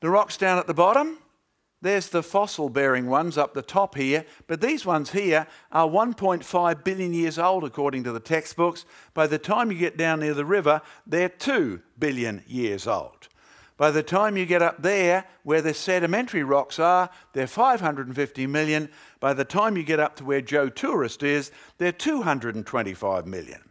[0.00, 1.18] The rocks down at the bottom,
[1.82, 6.84] there's the fossil bearing ones up the top here, but these ones here are 1.5
[6.84, 8.84] billion years old according to the textbooks.
[9.14, 13.28] By the time you get down near the river, they're 2 billion years old.
[13.78, 18.90] By the time you get up there, where the sedimentary rocks are, they're 550 million.
[19.20, 23.70] By the time you get up to where Joe Tourist is, they're 225 million.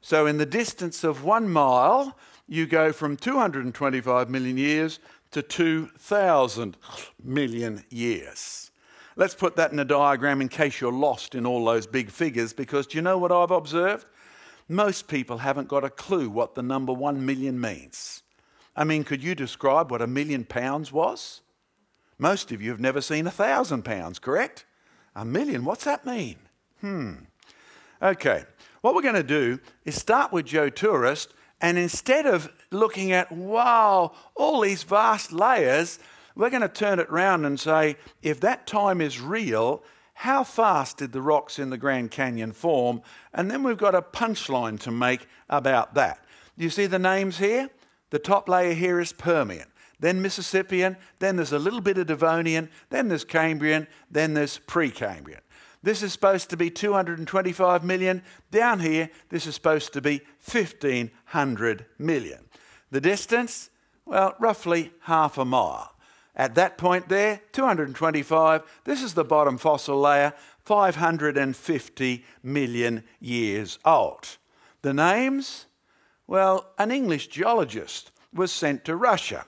[0.00, 2.16] So, in the distance of one mile,
[2.48, 4.98] you go from 225 million years
[5.30, 6.76] to 2,000
[7.22, 8.70] million years.
[9.16, 12.52] Let's put that in a diagram in case you're lost in all those big figures,
[12.52, 14.06] because do you know what I've observed?
[14.68, 18.22] Most people haven't got a clue what the number one million means.
[18.76, 21.40] I mean, could you describe what a million pounds was?
[22.18, 24.64] Most of you have never seen a thousand pounds, correct?
[25.16, 26.36] A million, what's that mean?
[26.80, 27.14] Hmm.
[28.00, 28.44] Okay,
[28.80, 33.30] what we're going to do is start with Joe Tourist and instead of looking at,
[33.30, 35.98] wow, all these vast layers,
[36.34, 39.82] we're going to turn it around and say, if that time is real,
[40.14, 43.02] how fast did the rocks in the Grand Canyon form?
[43.34, 46.24] And then we've got a punchline to make about that.
[46.56, 47.70] You see the names here?
[48.10, 49.68] The top layer here is Permian,
[50.00, 55.40] then Mississippian, then there's a little bit of Devonian, then there's Cambrian, then there's Precambrian.
[55.82, 58.22] This is supposed to be 225 million.
[58.50, 62.44] Down here, this is supposed to be 1500 million.
[62.90, 63.70] The distance?
[64.04, 65.94] Well, roughly half a mile.
[66.36, 70.32] At that point there, 225, this is the bottom fossil layer,
[70.64, 74.36] 550 million years old.
[74.82, 75.66] The names?
[76.26, 79.44] Well, an English geologist was sent to Russia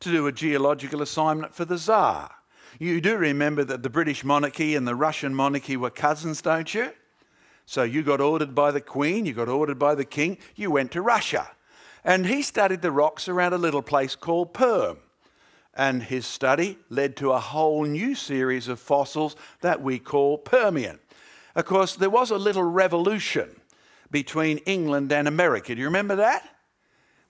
[0.00, 2.30] to do a geological assignment for the Tsar.
[2.78, 6.92] You do remember that the British monarchy and the Russian monarchy were cousins, don't you?
[7.66, 10.92] So you got ordered by the Queen, you got ordered by the King, you went
[10.92, 11.50] to Russia.
[12.04, 14.98] And he studied the rocks around a little place called Perm.
[15.74, 21.00] And his study led to a whole new series of fossils that we call Permian.
[21.54, 23.60] Of course, there was a little revolution
[24.10, 25.74] between England and America.
[25.74, 26.48] Do you remember that?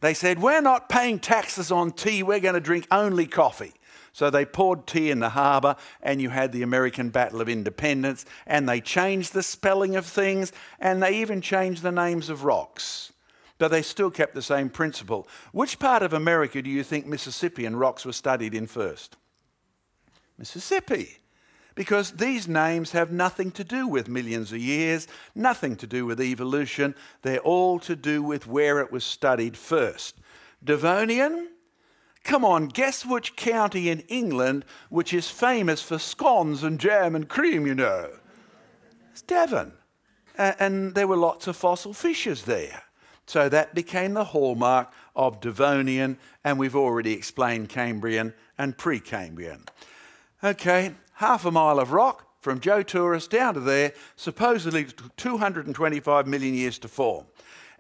[0.01, 3.73] They said, We're not paying taxes on tea, we're going to drink only coffee.
[4.19, 8.25] So they poured tea in the harbour, and you had the American Battle of Independence,
[8.49, 10.51] and they changed the spelling of things,
[10.81, 13.13] and they even changed the names of rocks.
[13.59, 15.29] But they still kept the same principle.
[15.53, 19.17] Which part of America do you think Mississippian rocks were studied in first?
[20.37, 21.19] Mississippi.
[21.77, 25.07] Because these names have nothing to do with millions of years,
[25.37, 26.97] nothing to do with evolution.
[27.23, 30.17] They're all to do with where it was studied first.
[30.65, 31.51] Devonian,
[32.29, 37.27] Come on, guess which county in England which is famous for scones and jam and
[37.27, 38.11] cream, you know?
[39.11, 39.73] It's Devon.
[40.37, 42.83] and there were lots of fossil fishes there.
[43.25, 49.67] So that became the hallmark of Devonian, and we've already explained Cambrian and Precambrian.
[50.45, 56.53] Okay, half a mile of rock from Joe Tourist down to there, supposedly 225 million
[56.53, 57.25] years to form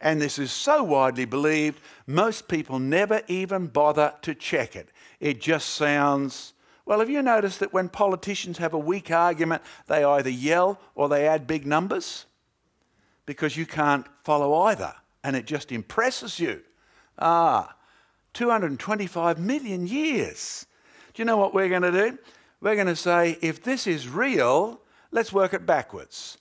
[0.00, 4.90] and this is so widely believed, most people never even bother to check it.
[5.20, 6.52] It just sounds.
[6.86, 11.08] Well, have you noticed that when politicians have a weak argument, they either yell or
[11.08, 12.26] they add big numbers?
[13.26, 16.62] Because you can't follow either, and it just impresses you.
[17.18, 17.76] Ah,
[18.34, 20.66] 225 million years.
[21.12, 22.18] Do you know what we're going to do?
[22.60, 24.80] We're going to say, if this is real,
[25.10, 26.38] let's work it backwards.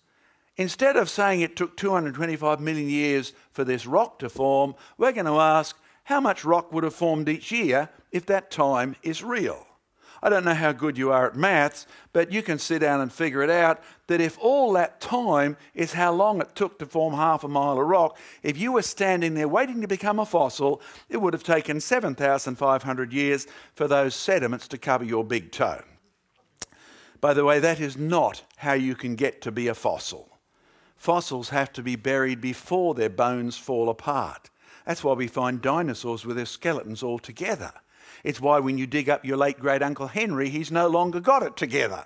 [0.58, 5.26] Instead of saying it took 225 million years for this rock to form, we're going
[5.28, 9.68] to ask how much rock would have formed each year if that time is real.
[10.24, 13.14] I don't know how good you are at maths, but you can sit down and
[13.14, 17.14] figure it out that if all that time is how long it took to form
[17.14, 20.82] half a mile of rock, if you were standing there waiting to become a fossil,
[21.08, 23.46] it would have taken 7,500 years
[23.76, 25.84] for those sediments to cover your big toe.
[27.22, 30.37] By the way, that is not how you can get to be a fossil.
[30.98, 34.50] Fossils have to be buried before their bones fall apart.
[34.86, 37.72] That's why we find dinosaurs with their skeletons all together.
[38.24, 41.44] It's why when you dig up your late great uncle Henry, he's no longer got
[41.44, 42.06] it together.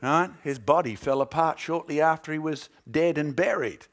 [0.00, 0.30] Right?
[0.42, 3.86] His body fell apart shortly after he was dead and buried.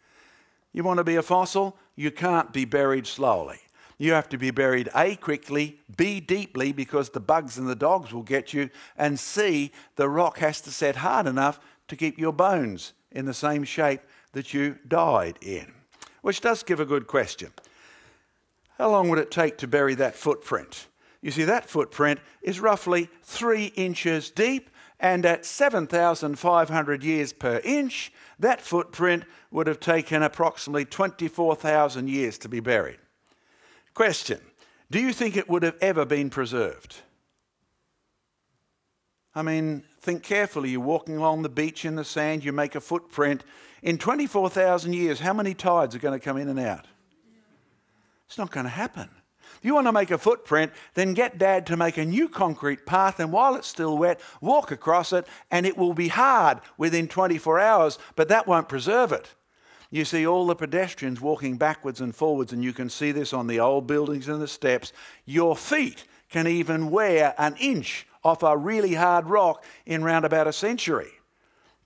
[0.74, 1.78] You want to be a fossil?
[1.96, 3.60] You can't be buried slowly.
[3.98, 8.14] You have to be buried A, quickly, B, deeply, because the bugs and the dogs
[8.14, 11.60] will get you, and C, the rock has to set hard enough
[11.90, 14.02] to keep your bones in the same shape
[14.34, 15.74] that you died in?
[16.22, 17.52] Which does give a good question.
[18.78, 20.88] How long would it take to bury that footprint?
[21.22, 24.70] You see, that footprint is roughly three inches deep,
[25.00, 32.50] and at 7,500 years per inch, that footprint would have taken approximately 24,000 years to
[32.50, 33.00] be buried.
[33.94, 34.40] Question
[34.90, 36.98] Do you think it would have ever been preserved?
[39.36, 40.70] I mean, think carefully.
[40.72, 43.44] You're walking along the beach in the sand, you make a footprint,
[43.82, 46.86] in 24,000 years, how many tides are going to come in and out?
[48.28, 49.10] It's not going to happen.
[49.58, 52.86] If you want to make a footprint, then get dad to make a new concrete
[52.86, 57.08] path, and while it's still wet, walk across it, and it will be hard within
[57.08, 59.34] 24 hours, but that won't preserve it.
[59.92, 63.48] You see all the pedestrians walking backwards and forwards, and you can see this on
[63.48, 64.94] the old buildings and the steps.
[65.26, 70.48] Your feet can even wear an inch off a really hard rock in round about
[70.48, 71.12] a century.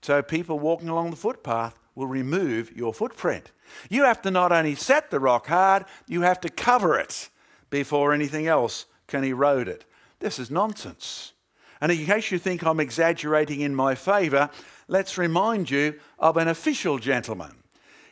[0.02, 3.50] So people walking along the footpath will remove your footprint.
[3.88, 7.28] You have to not only set the rock hard, you have to cover it
[7.70, 9.84] before anything else can erode it.
[10.20, 11.32] This is nonsense.
[11.80, 14.50] And in case you think I'm exaggerating in my favour,
[14.88, 17.63] let's remind you of an official gentleman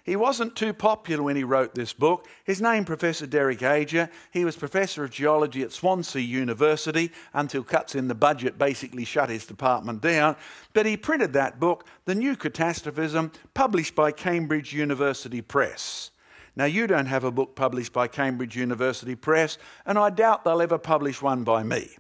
[0.05, 2.27] he wasn't too popular when he wrote this book.
[2.45, 4.11] His name, Professor Derek Ager.
[4.33, 9.29] He was Professor of Geology at Swansea University until cuts in the budget basically shut
[9.29, 10.35] his department down.
[10.73, 16.11] But he printed that book, The New Catastrophism, published by Cambridge University Press.
[16.57, 20.61] Now, you don't have a book published by Cambridge University Press, and I doubt they'll
[20.61, 21.91] ever publish one by me.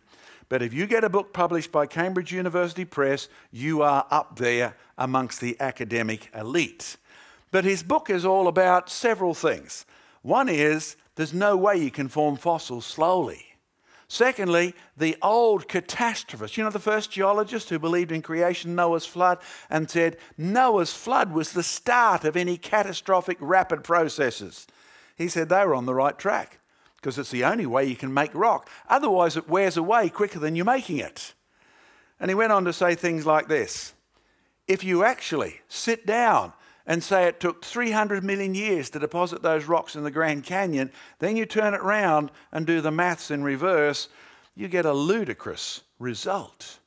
[0.49, 4.77] But if you get a book published by Cambridge University Press, you are up there
[4.99, 6.99] amongst the academic elite.
[7.53, 9.87] But his book is all about several things.
[10.23, 13.47] One is there's no way you can form fossils slowly.
[14.09, 19.39] Secondly, the old catastrophists, you know, the first geologist who believed in creation, Noah's flood,
[19.71, 24.67] and said Noah's flood was the start of any catastrophic rapid processes.
[25.17, 26.59] He said they were on the right track
[26.97, 28.69] because it's the only way you can make rock.
[28.89, 31.35] Otherwise, it wears away quicker than you're making it.
[32.21, 33.95] And he went on to say things like this
[34.69, 36.53] If you actually sit down
[36.87, 40.91] and say it took 300 million years to deposit those rocks in the Grand Canyon,
[41.19, 44.09] then you turn it around and do the maths in reverse,
[44.55, 46.79] you get a ludicrous result.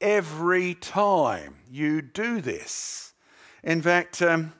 [0.00, 3.12] Every time you do this.
[3.62, 4.52] In fact, um,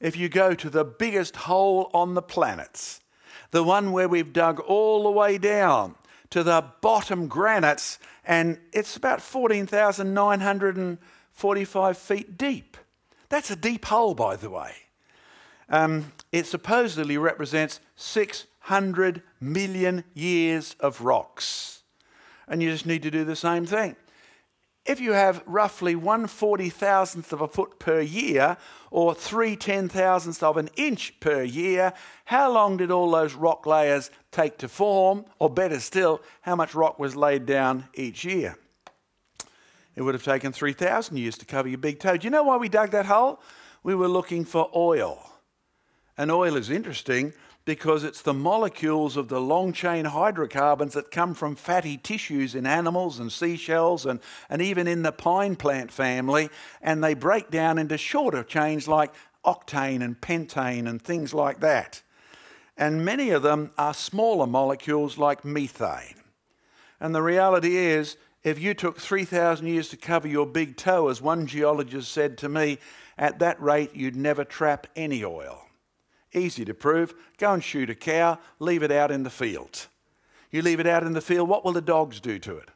[0.00, 3.00] if you go to the biggest hole on the planet,
[3.52, 5.94] the one where we've dug all the way down
[6.30, 12.78] to the bottom granites, and it's about 14,945 feet deep.
[13.32, 14.72] That's a deep hole, by the way.
[15.70, 21.80] Um, it supposedly represents 600 million years of rocks.
[22.46, 23.96] And you just need to do the same thing.
[24.84, 28.58] If you have roughly one forty thousandth of a foot per year,
[28.90, 31.94] or three ten thousandths of an inch per year,
[32.26, 35.24] how long did all those rock layers take to form?
[35.38, 38.58] Or better still, how much rock was laid down each year?
[39.94, 42.16] It would have taken 3,000 years to cover your big toe.
[42.16, 43.40] Do you know why we dug that hole?
[43.82, 45.30] We were looking for oil.
[46.16, 47.34] And oil is interesting
[47.64, 52.66] because it's the molecules of the long chain hydrocarbons that come from fatty tissues in
[52.66, 54.20] animals and seashells and,
[54.50, 56.48] and even in the pine plant family.
[56.80, 59.12] And they break down into shorter chains like
[59.44, 62.02] octane and pentane and things like that.
[62.76, 66.16] And many of them are smaller molecules like methane.
[66.98, 71.22] And the reality is, if you took 3,000 years to cover your big toe, as
[71.22, 72.78] one geologist said to me,
[73.16, 75.62] at that rate you'd never trap any oil.
[76.32, 77.14] Easy to prove.
[77.38, 79.86] Go and shoot a cow, leave it out in the field.
[80.50, 82.70] You leave it out in the field, what will the dogs do to it?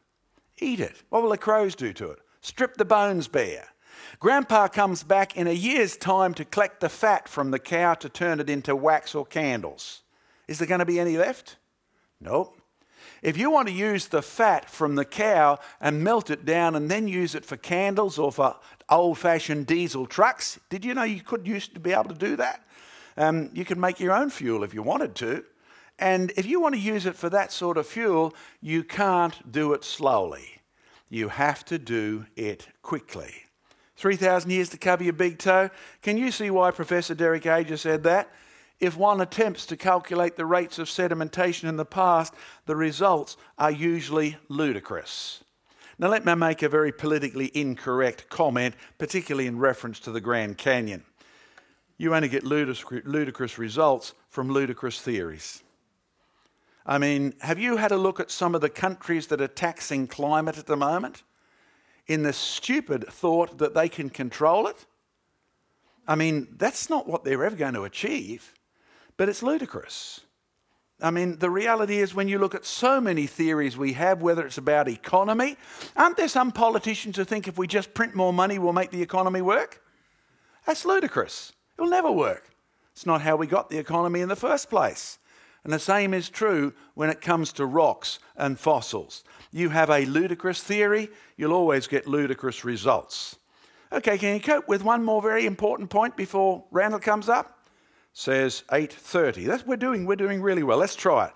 [0.59, 1.03] Eat it.
[1.11, 2.19] What will the crows do to it?
[2.41, 3.69] Strip the bones bare.
[4.19, 8.09] Grandpa comes back in a year's time to collect the fat from the cow to
[8.09, 10.03] turn it into wax or candles.
[10.49, 11.57] Is there going to be any left?
[12.21, 12.56] Nope.
[13.27, 16.89] If you want to use the fat from the cow and melt it down and
[16.89, 18.55] then use it for candles or for
[18.89, 22.37] old fashioned diesel trucks, did you know you could used to be able to do
[22.37, 22.65] that?
[23.17, 25.43] Um, you could make your own fuel if you wanted to.
[25.99, 29.73] And if you want to use it for that sort of fuel, you can't do
[29.73, 30.63] it slowly.
[31.09, 33.35] You have to do it quickly.
[33.97, 35.71] 3,000 years to cover your big toe.
[36.01, 38.31] Can you see why Professor Derek Ager said that?
[38.79, 42.35] If one attempts to calculate the rates of sedimentation in the past,
[42.67, 45.43] the results are usually ludicrous.
[45.99, 50.59] Now, let me make a very politically incorrect comment, particularly in reference to the Grand
[50.59, 51.05] Canyon.
[51.97, 55.63] You only get ludicrous results from ludicrous theories.
[56.85, 60.07] I mean, have you had a look at some of the countries that are taxing
[60.07, 61.23] climate at the moment?
[62.07, 64.85] In the stupid thought that they can control it?
[66.07, 68.53] I mean, that's not what they're ever going to achieve.
[69.17, 70.21] But it's ludicrous.
[71.01, 74.47] I mean, the reality is when you look at so many theories we have, whether
[74.47, 75.57] it's about economy,
[75.95, 79.03] aren't there some politicians who think if we just print more money, we'll make the
[79.03, 79.83] economy work?
[80.67, 81.53] That's ludicrous.
[81.79, 82.45] It'll never work.
[82.93, 85.19] It's not how we got the economy in the first place.
[85.65, 89.23] And the same is true when it comes to rocks and fossils.
[89.51, 93.37] You have a ludicrous theory, you'll always get ludicrous results.
[93.93, 97.56] Okay, can you cope with one more very important point before Randall comes up?
[98.17, 99.45] Says 8.30.
[99.45, 100.79] That's we're doing, we're doing really well.
[100.79, 101.33] Let's try it.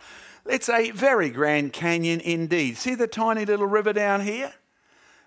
[0.46, 2.78] It's a very grand canyon indeed.
[2.78, 4.50] See the tiny little river down here?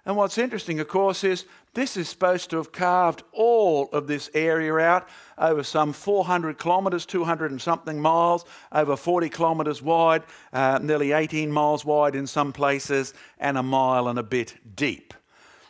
[0.04, 1.46] And what's interesting, of course, is
[1.76, 7.06] this is supposed to have carved all of this area out over some 400 kilometres,
[7.06, 10.24] 200 and something miles, over 40 kilometres wide,
[10.54, 15.14] uh, nearly 18 miles wide in some places, and a mile and a bit deep.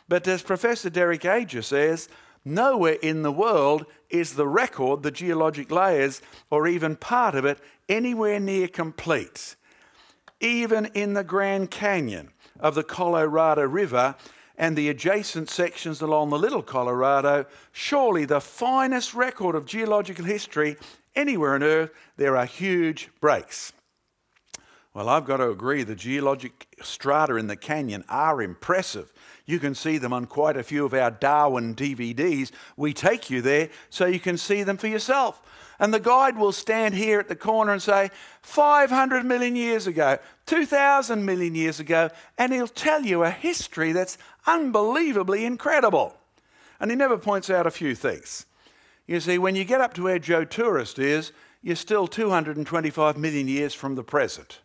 [0.08, 2.08] But as Professor Derek Ager says,
[2.42, 7.58] nowhere in the world is the record, the geologic layers, or even part of it,
[7.88, 9.56] anywhere near complete.
[10.40, 14.14] Even in the Grand Canyon of the Colorado River,
[14.56, 20.76] and the adjacent sections along the Little Colorado, surely the finest record of geological history
[21.16, 23.72] anywhere on Earth, there are huge breaks.
[24.94, 29.12] Well, I've got to agree, the geologic strata in the canyon are impressive.
[29.46, 32.50] You can see them on quite a few of our Darwin DVDs.
[32.76, 35.42] We take you there so you can see them for yourself.
[35.78, 38.10] And the guide will stand here at the corner and say,
[38.42, 44.16] 500 million years ago, 2,000 million years ago, and he'll tell you a history that's
[44.46, 46.16] unbelievably incredible.
[46.80, 48.46] And he never points out a few things.
[49.06, 53.48] You see, when you get up to where Joe Tourist is, you're still 225 million
[53.48, 54.60] years from the present.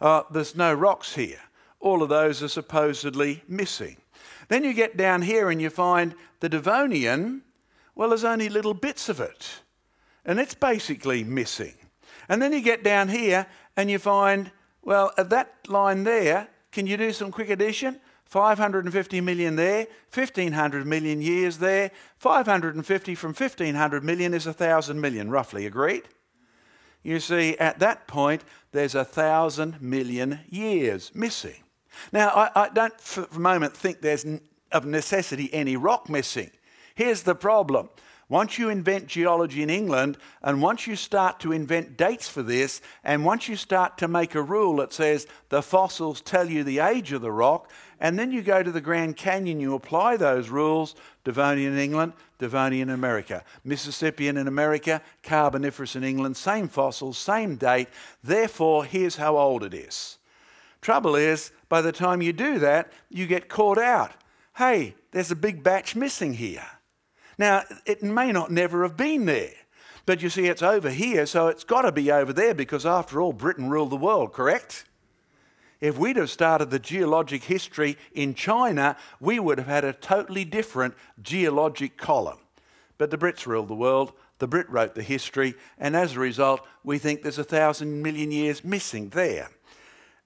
[0.00, 1.40] Uh, there's no rocks here.
[1.84, 3.98] All of those are supposedly missing.
[4.48, 7.42] Then you get down here and you find the Devonian,
[7.94, 9.60] well, there's only little bits of it.
[10.24, 11.74] And it's basically missing.
[12.26, 16.86] And then you get down here and you find, well, at that line there, can
[16.86, 18.00] you do some quick addition?
[18.24, 25.66] 550 million there, 1500 million years there, 550 from 1500 million is 1000 million, roughly,
[25.66, 26.04] agreed?
[27.02, 31.63] You see, at that point, there's a thousand million years missing.
[32.12, 34.26] Now, I, I don't for a moment think there's
[34.72, 36.50] of necessity any rock missing.
[36.94, 37.88] Here's the problem
[38.28, 42.80] once you invent geology in England, and once you start to invent dates for this,
[43.04, 46.78] and once you start to make a rule that says the fossils tell you the
[46.78, 47.70] age of the rock,
[48.00, 52.12] and then you go to the Grand Canyon, you apply those rules Devonian in England,
[52.38, 57.88] Devonian in America, Mississippian in America, Carboniferous in England, same fossils, same date.
[58.22, 60.18] Therefore, here's how old it is.
[60.80, 64.12] Trouble is, by the time you do that, you get caught out.
[64.58, 66.64] Hey, there's a big batch missing here.
[67.36, 69.54] Now, it may not never have been there,
[70.06, 73.20] but you see, it's over here, so it's got to be over there because, after
[73.20, 74.84] all, Britain ruled the world, correct?
[75.80, 80.44] If we'd have started the geologic history in China, we would have had a totally
[80.44, 82.38] different geologic column.
[82.98, 86.64] But the Brits ruled the world, the Brit wrote the history, and as a result,
[86.84, 89.48] we think there's a thousand million years missing there.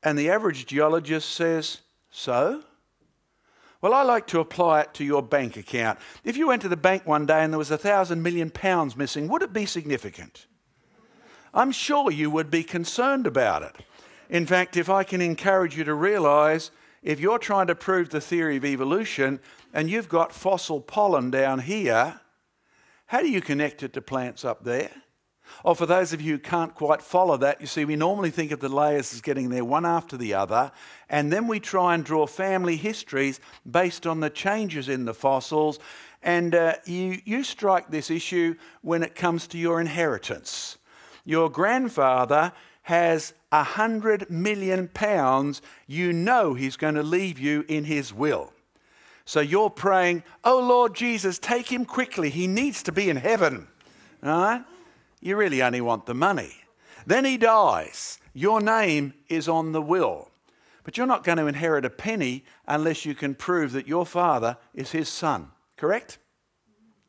[0.03, 1.78] And the average geologist says,
[2.11, 2.62] So?
[3.80, 5.99] Well, I like to apply it to your bank account.
[6.24, 8.96] If you went to the bank one day and there was a thousand million pounds
[8.96, 10.46] missing, would it be significant?
[11.55, 13.76] I'm sure you would be concerned about it.
[14.28, 16.70] In fact, if I can encourage you to realize
[17.03, 19.40] if you're trying to prove the theory of evolution
[19.72, 22.20] and you've got fossil pollen down here,
[23.07, 24.90] how do you connect it to plants up there?
[25.64, 28.53] Or for those of you who can't quite follow that, you see, we normally think
[28.53, 30.72] of the layers as getting there one after the other,
[31.09, 33.40] and then we try and draw family histories
[33.70, 35.78] based on the changes in the fossils.
[36.22, 40.78] And uh, you, you strike this issue when it comes to your inheritance.
[41.24, 47.84] Your grandfather has a hundred million pounds, you know he's going to leave you in
[47.84, 48.53] his will.
[49.26, 52.30] So you're praying, Oh Lord Jesus, take him quickly.
[52.30, 53.68] He needs to be in heaven.
[54.22, 54.64] All right?
[55.21, 56.55] You really only want the money.
[57.07, 58.19] Then he dies.
[58.35, 60.31] Your name is on the will.
[60.85, 64.57] But you're not going to inherit a penny unless you can prove that your father
[64.75, 65.49] is his son.
[65.77, 66.19] Correct?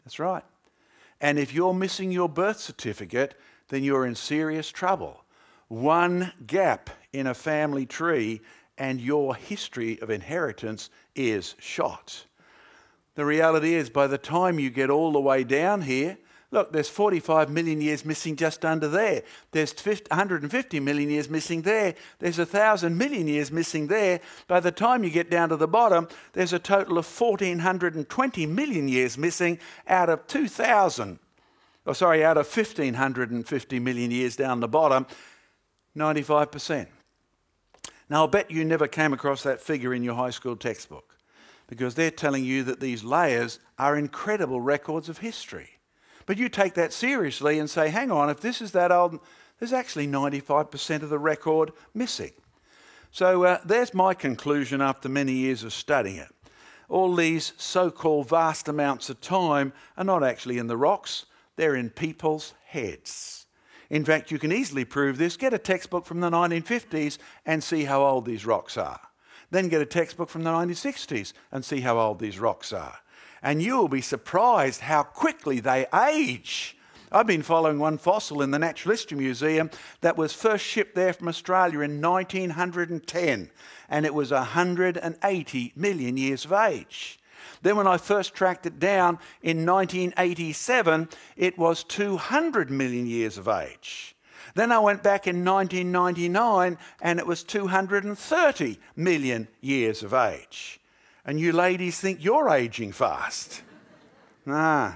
[0.03, 0.43] That's right.
[1.21, 3.35] And if you're missing your birth certificate,
[3.69, 5.23] then you're in serious trouble.
[5.67, 8.41] One gap in a family tree,
[8.77, 12.25] and your history of inheritance is shot.
[13.15, 16.17] The reality is, by the time you get all the way down here,
[16.51, 19.21] Look, there's 45 million years missing just under there.
[19.51, 21.93] There's 150 million years missing there.
[22.17, 24.19] There's 1,000 million years missing there.
[24.47, 28.87] By the time you get down to the bottom, there's a total of 1,420 million
[28.87, 31.19] years missing out of 2,000.
[31.85, 35.05] Oh, sorry, out of 1,550 million years down the bottom,
[35.95, 36.87] 95%.
[38.09, 41.15] Now, I'll bet you never came across that figure in your high school textbook
[41.67, 45.78] because they're telling you that these layers are incredible records of history.
[46.29, 49.19] But you take that seriously and say, hang on, if this is that old,
[49.57, 52.33] there's actually 95% of the record missing.
[53.09, 56.31] So uh, there's my conclusion after many years of studying it.
[56.87, 61.25] All these so called vast amounts of time are not actually in the rocks,
[61.55, 63.47] they're in people's heads.
[63.89, 65.35] In fact, you can easily prove this.
[65.35, 69.01] Get a textbook from the 1950s and see how old these rocks are.
[69.49, 72.99] Then get a textbook from the 1960s and see how old these rocks are.
[73.41, 76.77] And you will be surprised how quickly they age.
[77.11, 79.71] I've been following one fossil in the Natural History Museum
[80.01, 83.49] that was first shipped there from Australia in 1910,
[83.89, 87.19] and it was 180 million years of age.
[87.61, 93.47] Then, when I first tracked it down in 1987, it was 200 million years of
[93.47, 94.15] age.
[94.55, 100.78] Then I went back in 1999 and it was 230 million years of age.
[101.29, 103.61] And you ladies think you're aging fast.
[104.47, 104.93] Nah,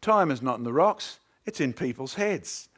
[0.00, 2.70] time is not in the rocks, it's in people's heads.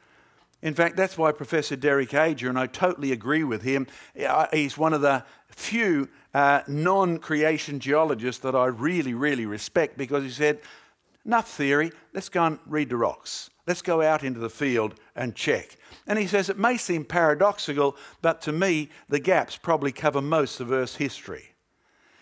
[0.61, 3.87] In fact, that's why Professor Derek Ager, and I totally agree with him,
[4.21, 9.97] uh, he's one of the few uh, non creation geologists that I really, really respect
[9.97, 10.59] because he said,
[11.25, 13.49] Enough theory, let's go and read the rocks.
[13.65, 15.77] Let's go out into the field and check.
[16.07, 20.59] And he says it may seem paradoxical, but to me, the gaps probably cover most
[20.59, 21.50] of Earth's history.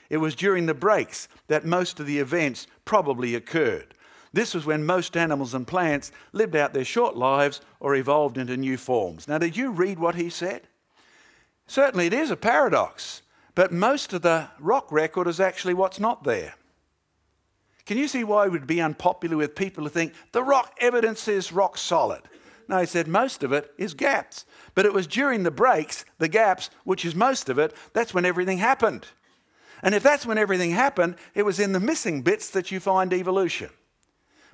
[0.09, 3.93] It was during the breaks that most of the events probably occurred.
[4.31, 8.57] This was when most animals and plants lived out their short lives or evolved into
[8.57, 9.27] new forms.
[9.27, 10.67] Now, did you read what he said?
[11.67, 13.21] Certainly, it is a paradox,
[13.55, 16.55] but most of the rock record is actually what's not there.
[17.85, 21.27] Can you see why it would be unpopular with people who think the rock evidence
[21.27, 22.21] is rock solid?
[22.67, 24.45] No, he said most of it is gaps.
[24.75, 28.25] But it was during the breaks, the gaps, which is most of it, that's when
[28.25, 29.07] everything happened.
[29.81, 33.13] And if that's when everything happened, it was in the missing bits that you find
[33.13, 33.69] evolution.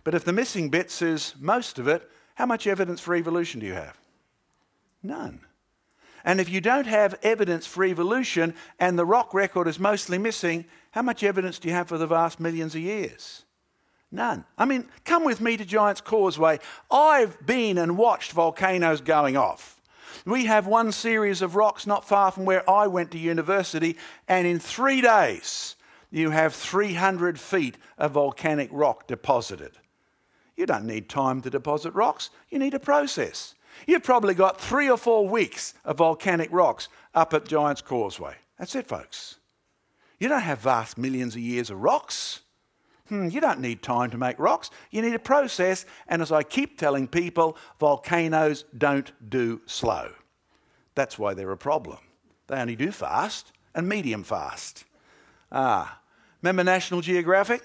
[0.04, 3.66] But if the missing bits is most of it, how much evidence for evolution do
[3.66, 3.98] you have?
[5.02, 5.42] None.
[6.24, 10.66] And if you don't have evidence for evolution and the rock record is mostly missing,
[10.92, 13.46] how much evidence do you have for the vast millions of years?
[14.12, 14.46] None.
[14.58, 16.60] I mean, come with me to Giant's Causeway.
[16.90, 19.75] I've been and watched volcanoes going off.
[20.26, 23.98] We have one series of rocks not far from where I went to university,
[24.28, 25.76] and in three days,
[26.12, 29.74] you have 300 feet of volcanic rock deposited.
[30.56, 33.56] You don't need time to deposit rocks, you need a process.
[33.86, 38.36] You've probably got three or four weeks of volcanic rocks up at Giant's Causeway.
[38.58, 39.36] That's it, folks.
[40.20, 42.42] You don't have vast millions of years of rocks.
[43.10, 44.72] Hmm, you don't need time to make rocks.
[44.90, 45.86] You need a process.
[46.08, 50.12] And as I keep telling people, volcanoes don't do slow.
[50.96, 52.00] That's why they're a problem.
[52.48, 54.86] They only do fast and medium fast.
[55.52, 56.00] Ah,
[56.42, 57.62] remember National Geographic?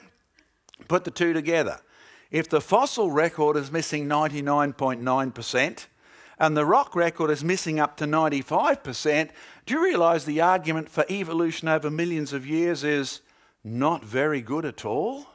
[0.89, 1.81] Put the two together.
[2.31, 5.87] If the fossil record is missing 99.9%
[6.39, 9.31] and the rock record is missing up to 95%,
[9.67, 13.21] do you realize the argument for evolution over millions of years is
[13.65, 15.27] not very good at all?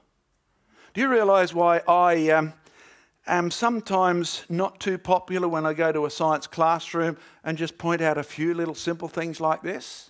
[0.96, 2.54] Do you realize why I um,
[3.28, 8.00] am sometimes not too popular when I go to a science classroom and just point
[8.00, 10.10] out a few little simple things like this?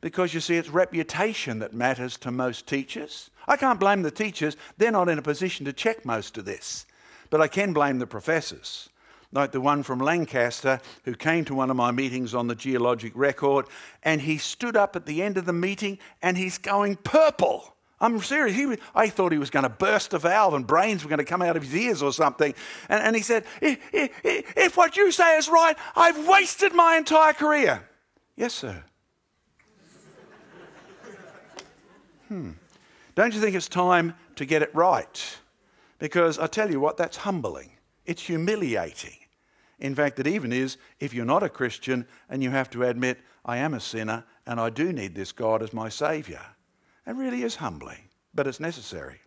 [0.00, 3.28] Because you see, it's reputation that matters to most teachers.
[3.46, 6.86] I can't blame the teachers, they're not in a position to check most of this.
[7.28, 8.88] But I can blame the professors,
[9.32, 13.12] like the one from Lancaster who came to one of my meetings on the geologic
[13.14, 13.66] record,
[14.02, 17.75] and he stood up at the end of the meeting and he's going purple.
[18.00, 18.56] I'm serious.
[18.56, 21.24] He, I thought he was going to burst a valve and brains were going to
[21.24, 22.54] come out of his ears or something.
[22.88, 26.96] And, and he said, if, if, if what you say is right, I've wasted my
[26.96, 27.88] entire career.
[28.36, 28.84] Yes, sir.
[32.28, 32.50] hmm.
[33.14, 35.38] Don't you think it's time to get it right?
[35.98, 37.70] Because I tell you what, that's humbling.
[38.04, 39.16] It's humiliating.
[39.78, 43.18] In fact, it even is if you're not a Christian and you have to admit,
[43.44, 46.42] I am a sinner and I do need this God as my Saviour.
[47.06, 49.20] It really is humbling, but it's necessary.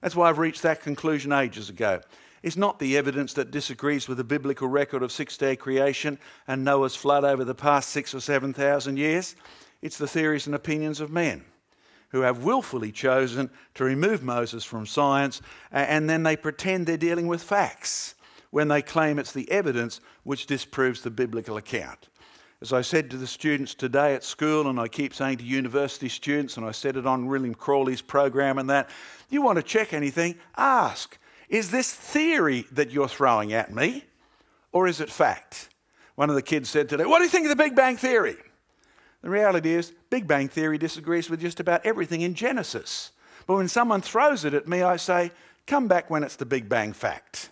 [0.00, 2.00] That's why I've reached that conclusion ages ago.
[2.42, 6.64] It's not the evidence that disagrees with the biblical record of six day creation and
[6.64, 9.36] Noah's flood over the past six or seven thousand years.
[9.82, 11.44] It's the theories and opinions of men
[12.10, 15.42] who have willfully chosen to remove Moses from science,
[15.72, 18.14] and then they pretend they're dealing with facts
[18.50, 22.08] when they claim it's the evidence which disproves the biblical account.
[22.62, 26.08] As I said to the students today at school, and I keep saying to university
[26.08, 28.88] students, and I said it on William Crawley's program and that,
[29.28, 31.18] you want to check anything, ask,
[31.50, 34.04] is this theory that you're throwing at me,
[34.72, 35.68] or is it fact?
[36.14, 38.36] One of the kids said today, What do you think of the Big Bang Theory?
[39.20, 43.12] The reality is, Big Bang Theory disagrees with just about everything in Genesis.
[43.46, 45.30] But when someone throws it at me, I say,
[45.66, 47.50] come back when it's the Big Bang fact.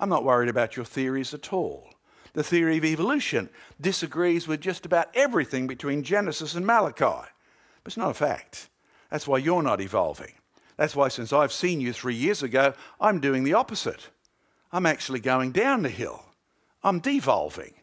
[0.00, 1.91] I'm not worried about your theories at all.
[2.34, 7.28] The theory of evolution disagrees with just about everything between Genesis and Malachi.
[7.84, 8.68] But it's not a fact.
[9.10, 10.32] That's why you're not evolving.
[10.76, 14.08] That's why, since I've seen you three years ago, I'm doing the opposite.
[14.72, 16.24] I'm actually going down the hill.
[16.82, 17.74] I'm devolving.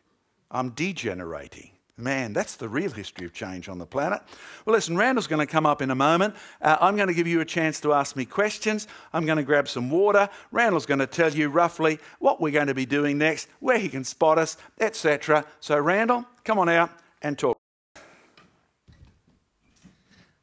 [0.49, 1.71] I'm degenerating.
[1.99, 4.21] Man, that's the real history of change on the planet.
[4.65, 6.35] Well, listen, Randall's going to come up in a moment.
[6.61, 8.87] Uh, I'm going to give you a chance to ask me questions.
[9.11, 10.29] I'm going to grab some water.
[10.51, 13.89] Randall's going to tell you roughly what we're going to be doing next, where he
[13.89, 15.45] can spot us, etc.
[15.59, 16.89] So, Randall, come on out
[17.21, 17.57] and talk.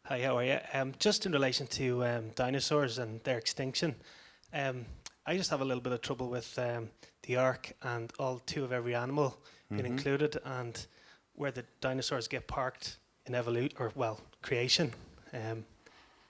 [0.05, 0.59] Hi, how are you?
[0.75, 3.95] Um, just in relation to um, dinosaurs and their extinction,
[4.53, 4.85] um,
[5.27, 6.91] I just have a little bit of trouble with um,
[7.23, 9.37] the ark and all two of every animal
[9.69, 9.93] being mm-hmm.
[9.93, 10.87] included, and
[11.37, 14.93] where the dinosaurs get parked in evolution or well creation.
[15.33, 15.65] Um,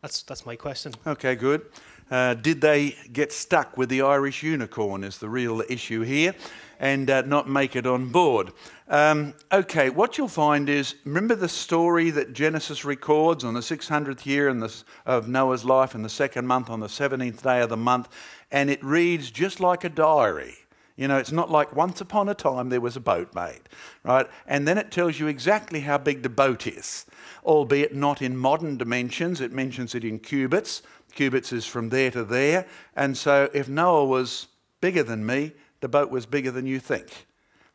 [0.02, 0.92] that's that's my question.
[1.06, 1.66] Okay, good.
[2.10, 5.02] Uh, did they get stuck with the Irish unicorn?
[5.02, 6.34] Is the real issue here,
[6.78, 8.52] and uh, not make it on board?
[8.88, 14.24] Um, okay, what you'll find is remember the story that Genesis records on the 600th
[14.24, 14.72] year the,
[15.04, 18.08] of Noah's life in the second month on the 17th day of the month,
[18.52, 20.54] and it reads just like a diary.
[20.96, 23.60] You know, it's not like once upon a time there was a boat made,
[24.02, 24.26] right?
[24.46, 27.04] And then it tells you exactly how big the boat is,
[27.44, 29.42] albeit not in modern dimensions.
[29.42, 30.82] It mentions it in cubits.
[31.14, 32.66] Cubits is from there to there.
[32.94, 34.48] And so if Noah was
[34.80, 37.26] bigger than me, the boat was bigger than you think.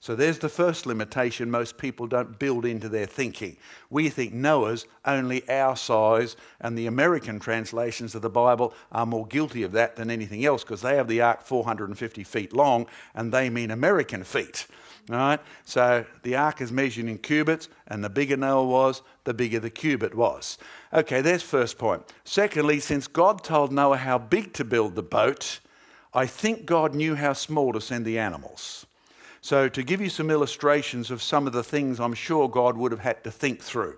[0.01, 3.55] So there's the first limitation most people don't build into their thinking.
[3.91, 9.27] We think Noah's only our size, and the American translations of the Bible are more
[9.27, 13.31] guilty of that than anything else because they have the ark 450 feet long and
[13.31, 14.65] they mean American feet.
[15.07, 15.39] Right?
[15.65, 19.69] So the ark is measured in cubits, and the bigger Noah was, the bigger the
[19.69, 20.57] cubit was.
[20.91, 22.11] Okay, there's first point.
[22.23, 25.59] Secondly, since God told Noah how big to build the boat,
[26.11, 28.87] I think God knew how small to send the animals.
[29.43, 32.91] So, to give you some illustrations of some of the things I'm sure God would
[32.91, 33.97] have had to think through.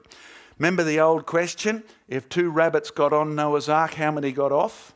[0.57, 1.83] Remember the old question?
[2.07, 4.93] If two rabbits got on Noah's ark, how many got off?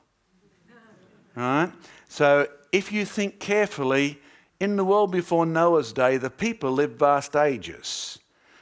[1.35, 1.71] All right?
[2.07, 4.19] So, if you think carefully,
[4.61, 8.17] in the world before Noah's day, the people lived vast ages.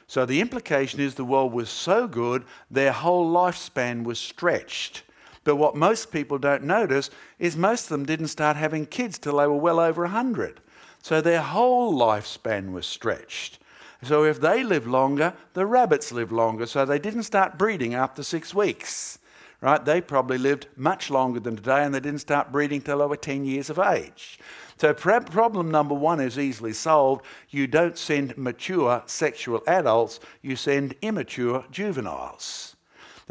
[0.08, 5.04] So, the implication is the world was so good, their whole lifespan was stretched.
[5.44, 9.36] But what most people don't notice is most of them didn't start having kids till
[9.36, 10.60] they were well over 100.
[11.06, 13.60] So their whole lifespan was stretched.
[14.02, 16.66] So if they live longer, the rabbits live longer.
[16.66, 19.20] So they didn't start breeding after six weeks.
[19.60, 19.84] Right?
[19.84, 23.16] They probably lived much longer than today and they didn't start breeding till they were
[23.16, 24.40] 10 years of age.
[24.78, 27.24] So, problem number one is easily solved.
[27.50, 32.74] You don't send mature sexual adults, you send immature juveniles.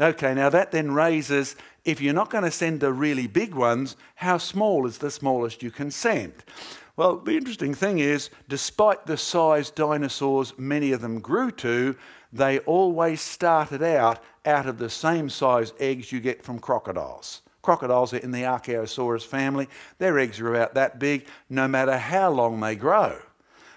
[0.00, 3.96] Okay, now that then raises if you're not going to send the really big ones,
[4.16, 6.32] how small is the smallest you can send?
[6.96, 11.94] Well, the interesting thing is, despite the size dinosaurs many of them grew to,
[12.32, 17.42] they always started out out of the same size eggs you get from crocodiles.
[17.60, 19.68] Crocodiles are in the Archaeosaurus family.
[19.98, 23.18] Their eggs are about that big, no matter how long they grow.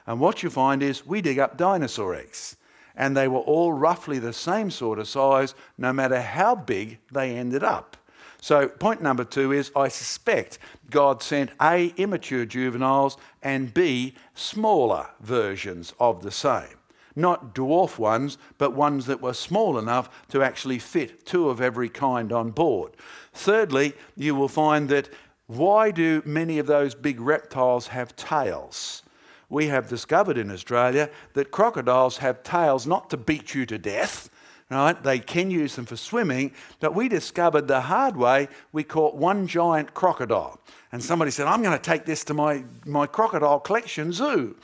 [0.07, 2.55] And what you find is we dig up dinosaur eggs,
[2.95, 7.35] and they were all roughly the same sort of size, no matter how big they
[7.35, 7.97] ended up.
[8.41, 10.59] So, point number two is I suspect
[10.89, 16.77] God sent A, immature juveniles, and B, smaller versions of the same.
[17.15, 21.89] Not dwarf ones, but ones that were small enough to actually fit two of every
[21.89, 22.93] kind on board.
[23.33, 25.09] Thirdly, you will find that
[25.47, 29.03] why do many of those big reptiles have tails?
[29.49, 34.29] We have discovered in Australia that crocodiles have tails not to beat you to death
[34.69, 35.01] right?
[35.01, 39.47] They can use them for swimming, but we discovered the hard way we caught one
[39.47, 40.59] giant crocodile.
[40.91, 44.55] And somebody said, I'm going to take this to my, my crocodile collection zoo.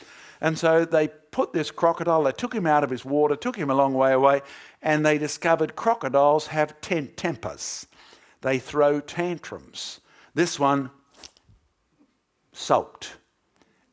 [0.41, 3.70] And so they put this crocodile, they took him out of his water, took him
[3.70, 4.41] a long way away,
[4.82, 7.88] and they discovered crocodiles have ten tempers.
[8.41, 10.01] They throw tantrums.
[10.34, 10.91] This one
[12.53, 13.18] sulked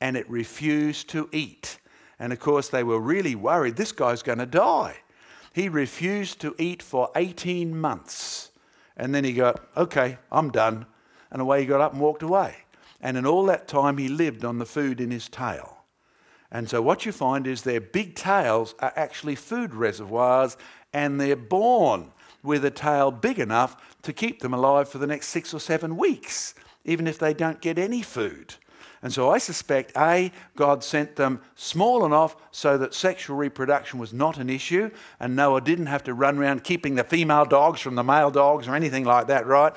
[0.01, 1.79] and it refused to eat.
[2.19, 4.97] And of course, they were really worried this guy's going to die.
[5.53, 8.51] He refused to eat for 18 months.
[8.97, 10.87] And then he got, okay, I'm done.
[11.31, 12.57] And away he got up and walked away.
[13.01, 15.79] And in all that time, he lived on the food in his tail.
[16.51, 20.57] And so what you find is their big tails are actually food reservoirs,
[20.93, 25.29] and they're born with a tail big enough to keep them alive for the next
[25.29, 28.55] six or seven weeks, even if they don't get any food.
[29.03, 34.13] And so I suspect A, God sent them small enough so that sexual reproduction was
[34.13, 37.97] not an issue, and Noah didn't have to run around keeping the female dogs from
[37.97, 39.73] the male dogs or anything like that, right?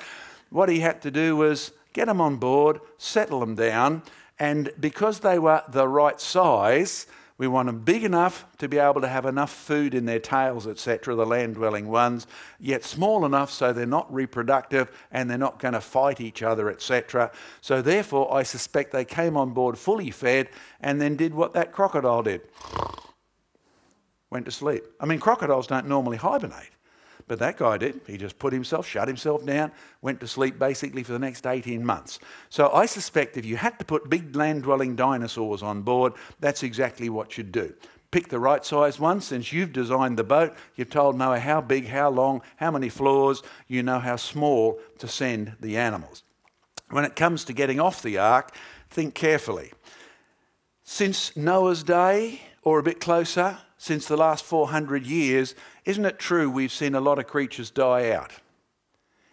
[0.50, 4.02] What he had to do was get them on board, settle them down,
[4.38, 7.06] and because they were the right size,
[7.38, 10.66] we want them big enough to be able to have enough food in their tails,
[10.66, 12.26] etc., the land dwelling ones,
[12.58, 16.70] yet small enough so they're not reproductive and they're not going to fight each other,
[16.70, 17.30] etc.
[17.60, 20.48] So, therefore, I suspect they came on board fully fed
[20.80, 22.42] and then did what that crocodile did
[24.30, 24.84] went to sleep.
[25.00, 26.70] I mean, crocodiles don't normally hibernate,
[27.28, 28.00] but that guy did.
[28.06, 31.84] He just put himself, shut himself down, went to sleep basically for the next 18
[31.84, 32.18] months.
[32.50, 36.62] So I suspect if you had to put big land dwelling dinosaurs on board, that's
[36.62, 37.74] exactly what you'd do.
[38.12, 39.20] Pick the right size one.
[39.20, 43.42] Since you've designed the boat, you've told Noah how big, how long, how many floors,
[43.66, 46.22] you know how small to send the animals.
[46.90, 48.54] When it comes to getting off the ark,
[48.88, 49.72] think carefully.
[50.84, 55.54] Since Noah's day, or a bit closer, since the last 400 years,
[55.86, 58.32] isn't it true we've seen a lot of creatures die out?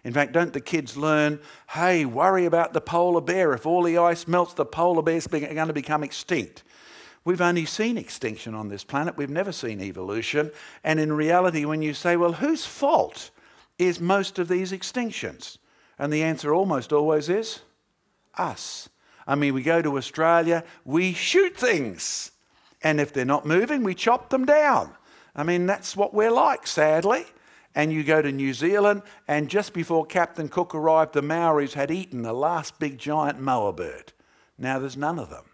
[0.04, 1.40] In fact, don't the kids learn,
[1.70, 3.54] hey, worry about the polar bear.
[3.54, 6.64] If all the ice melts, the polar bear's going to become extinct.
[7.26, 10.52] We've only seen extinction on this planet, we've never seen evolution.
[10.84, 13.32] And in reality, when you say, well, whose fault
[13.80, 15.58] is most of these extinctions?
[15.98, 17.62] And the answer almost always is
[18.38, 18.90] us.
[19.26, 22.32] I mean, we go to Australia, we shoot things.
[22.82, 24.94] And if they're not moving, we chop them down.
[25.36, 27.26] I mean, that's what we're like, sadly.
[27.76, 31.90] And you go to New Zealand, and just before Captain Cook arrived, the Maoris had
[31.90, 34.14] eaten the last big giant moa bird.
[34.60, 35.46] Now there's none of them.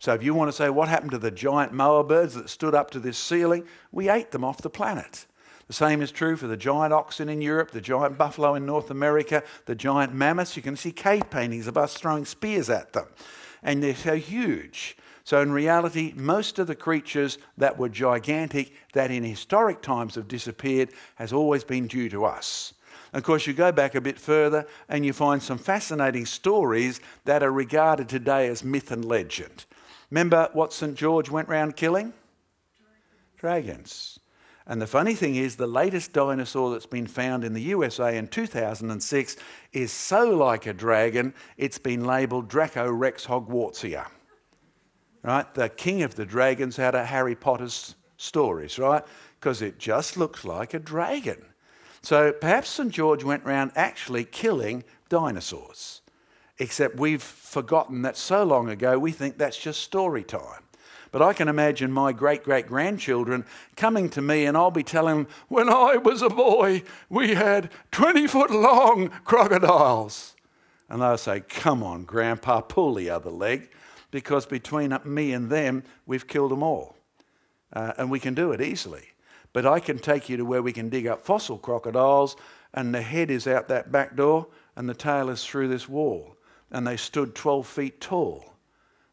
[0.00, 2.74] So if you want to say what happened to the giant moa birds that stood
[2.74, 5.26] up to this ceiling, we ate them off the planet.
[5.68, 8.90] The same is true for the giant oxen in Europe, the giant buffalo in North
[8.90, 10.56] America, the giant mammoths.
[10.56, 13.06] You can see cave paintings of us throwing spears at them.
[13.62, 14.96] And they're so huge.
[15.24, 20.26] So, in reality, most of the creatures that were gigantic, that in historic times have
[20.26, 22.74] disappeared, has always been due to us.
[23.12, 27.42] Of course, you go back a bit further and you find some fascinating stories that
[27.42, 29.66] are regarded today as myth and legend.
[30.10, 30.94] Remember what St.
[30.94, 32.14] George went round killing?
[33.36, 34.18] Dragons.
[34.66, 38.28] And the funny thing is, the latest dinosaur that's been found in the USA in
[38.28, 39.36] 2006
[39.72, 44.06] is so like a dragon, it's been labelled Dracorex hogwartsia.
[45.22, 45.52] Right?
[45.54, 49.04] The king of the dragons out of Harry Potter's stories, right?
[49.38, 51.44] Because it just looks like a dragon.
[52.02, 52.90] So perhaps St.
[52.90, 56.00] George went around actually killing dinosaurs.
[56.58, 60.62] Except we've forgotten that so long ago we think that's just story time.
[61.12, 63.44] But I can imagine my great great grandchildren
[63.76, 67.70] coming to me and I'll be telling them, when I was a boy, we had
[67.92, 70.34] 20 foot long crocodiles.
[70.88, 73.70] And they'll say, come on, Grandpa, pull the other leg,
[74.12, 76.94] because between me and them, we've killed them all.
[77.72, 79.08] Uh, and we can do it easily.
[79.52, 82.36] But I can take you to where we can dig up fossil crocodiles,
[82.72, 84.46] and the head is out that back door,
[84.76, 86.36] and the tail is through this wall.
[86.70, 88.54] And they stood 12 feet tall.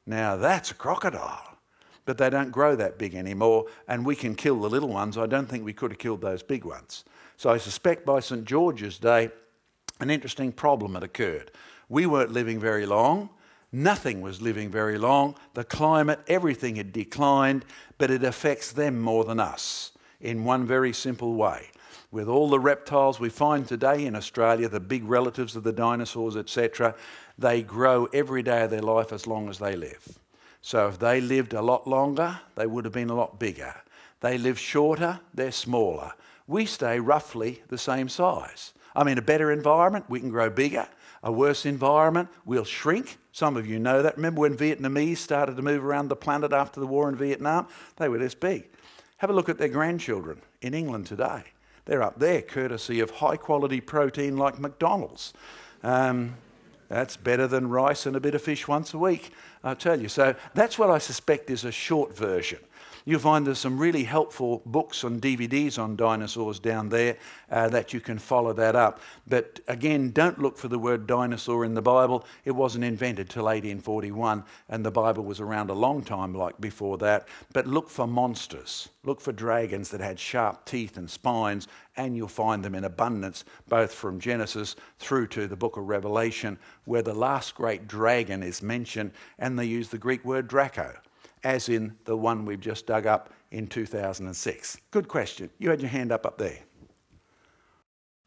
[0.05, 1.49] Now that's a crocodile
[2.09, 5.15] but they don't grow that big anymore, and we can kill the little ones.
[5.15, 7.05] I don't think we could have killed those big ones.
[7.37, 8.45] So I suspect by St.
[8.45, 9.29] George's Day,
[9.99, 11.51] an interesting problem had occurred.
[11.87, 13.29] We weren't living very long.
[13.71, 15.35] Nothing was living very long.
[15.53, 17.65] The climate, everything had declined,
[17.97, 21.67] but it affects them more than us in one very simple way.
[22.11, 26.35] With all the reptiles we find today in Australia, the big relatives of the dinosaurs,
[26.35, 26.95] etc.,
[27.37, 30.17] they grow every day of their life as long as they live.
[30.61, 33.75] So if they lived a lot longer, they would have been a lot bigger.
[34.21, 36.13] They live shorter, they're smaller.
[36.47, 38.73] We stay roughly the same size.
[38.95, 40.87] I mean, a better environment, we can grow bigger.
[41.23, 43.17] A worse environment, we'll shrink.
[43.31, 44.15] Some of you know that.
[44.15, 47.67] Remember when Vietnamese started to move around the planet after the war in Vietnam?
[47.97, 48.69] They were this big.
[49.17, 51.43] Have a look at their grandchildren in England today.
[51.85, 55.33] They're up there, courtesy of high quality protein like McDonald's.
[55.83, 56.35] Um,
[56.87, 59.31] that's better than rice and a bit of fish once a week,
[59.63, 60.07] I tell you.
[60.07, 62.59] So that's what I suspect is a short version.
[63.09, 67.17] You'll find there's some really helpful books and DVDs on dinosaurs down there
[67.49, 68.99] uh, that you can follow that up.
[69.25, 72.23] But again, don't look for the word dinosaur in the Bible.
[72.45, 76.99] It wasn't invented till 1841, and the Bible was around a long time like before
[76.99, 77.27] that.
[77.51, 78.89] But look for monsters.
[79.03, 81.67] Look for dragons that had sharp teeth and spines,
[81.97, 86.59] and you'll find them in abundance, both from Genesis through to the book of Revelation,
[86.85, 90.93] where the last great dragon is mentioned, and they use the Greek word Draco
[91.43, 94.77] as in the one we've just dug up in 2006?
[94.91, 95.49] Good question.
[95.59, 96.59] You had your hand up up there.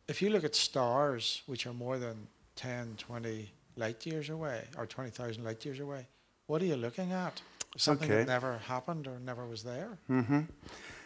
[0.09, 2.27] If you look at stars, which are more than
[2.57, 6.07] 10, 20 light years away, or 20,000 light years away,
[6.47, 7.41] what are you looking at?
[7.77, 8.19] Something okay.
[8.19, 9.97] that never happened or never was there?
[10.11, 10.41] Mm-hmm.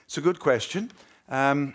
[0.07, 0.91] It's a good question.
[1.29, 1.75] Um,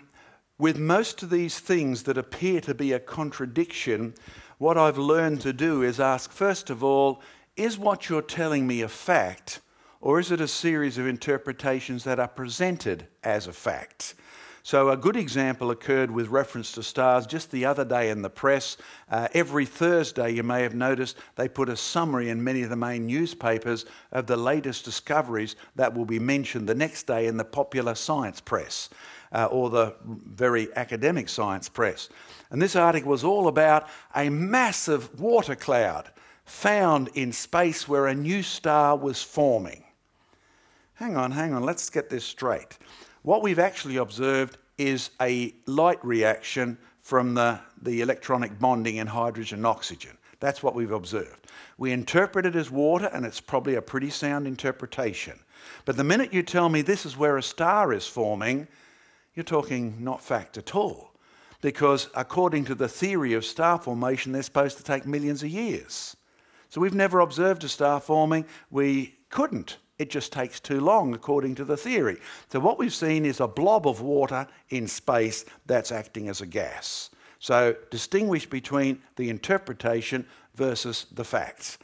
[0.58, 4.14] with most of these things that appear to be a contradiction,
[4.58, 7.20] what I've learned to do is ask, first of all,
[7.56, 9.60] is what you're telling me a fact?
[10.02, 14.16] Or is it a series of interpretations that are presented as a fact?
[14.64, 18.30] So, a good example occurred with reference to stars just the other day in the
[18.30, 18.76] press.
[19.08, 22.76] Uh, every Thursday, you may have noticed, they put a summary in many of the
[22.76, 27.44] main newspapers of the latest discoveries that will be mentioned the next day in the
[27.44, 28.88] popular science press
[29.32, 32.08] uh, or the very academic science press.
[32.50, 36.10] And this article was all about a massive water cloud
[36.44, 39.84] found in space where a new star was forming.
[41.02, 42.78] Hang on, hang on, let's get this straight.
[43.22, 49.58] What we've actually observed is a light reaction from the, the electronic bonding in hydrogen
[49.58, 50.16] and oxygen.
[50.38, 51.48] That's what we've observed.
[51.76, 55.40] We interpret it as water, and it's probably a pretty sound interpretation.
[55.86, 58.68] But the minute you tell me this is where a star is forming,
[59.34, 61.10] you're talking not fact at all.
[61.62, 66.16] Because according to the theory of star formation, they're supposed to take millions of years.
[66.68, 68.44] So we've never observed a star forming.
[68.70, 69.78] We couldn't.
[69.98, 72.18] It just takes too long, according to the theory.
[72.50, 76.46] So what we've seen is a blob of water in space that's acting as a
[76.46, 77.10] gas.
[77.38, 81.78] So distinguish between the interpretation versus the facts.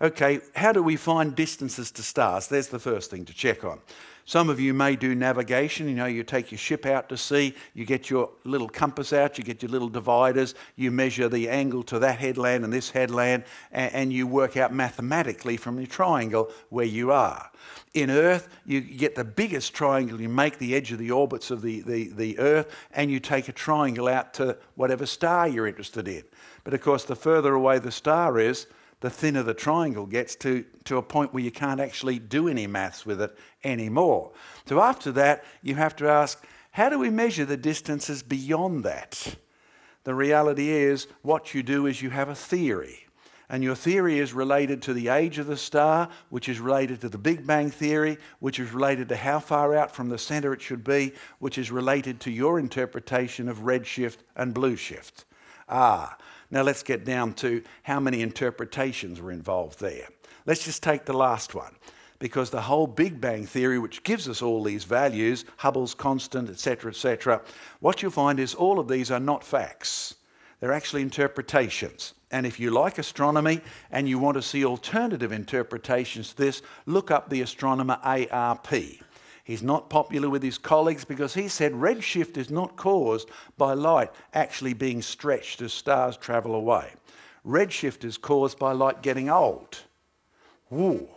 [0.00, 2.48] Okay, how do we find distances to stars?
[2.48, 3.80] There's the first thing to check on.
[4.28, 5.88] Some of you may do navigation.
[5.88, 9.38] You know, you take your ship out to sea, you get your little compass out,
[9.38, 13.44] you get your little dividers, you measure the angle to that headland and this headland,
[13.72, 17.50] and, and you work out mathematically from the triangle where you are.
[17.94, 21.62] In Earth, you get the biggest triangle, you make the edge of the orbits of
[21.62, 26.06] the, the, the Earth, and you take a triangle out to whatever star you're interested
[26.06, 26.22] in.
[26.64, 28.66] But of course, the further away the star is,
[29.00, 32.66] the thinner the triangle gets to, to a point where you can't actually do any
[32.66, 34.32] maths with it anymore.
[34.66, 39.36] So after that, you have to ask, how do we measure the distances beyond that?
[40.04, 43.06] The reality is, what you do is you have a theory.
[43.50, 47.08] And your theory is related to the age of the star, which is related to
[47.08, 50.60] the Big Bang theory, which is related to how far out from the center it
[50.60, 55.24] should be, which is related to your interpretation of redshift and blue shift.
[55.68, 56.16] Ah,
[56.50, 60.08] now let's get down to how many interpretations were involved there.
[60.46, 61.74] Let's just take the last one
[62.18, 66.90] because the whole Big Bang theory, which gives us all these values, Hubble's constant, etc.,
[66.90, 67.42] etc.,
[67.80, 70.14] what you'll find is all of these are not facts.
[70.60, 72.14] They're actually interpretations.
[72.30, 73.60] And if you like astronomy
[73.90, 78.68] and you want to see alternative interpretations to this, look up the astronomer Arp.
[79.48, 84.10] He's not popular with his colleagues because he said redshift is not caused by light
[84.34, 86.92] actually being stretched as stars travel away.
[87.46, 89.78] Redshift is caused by light getting old.
[90.70, 91.08] Ooh.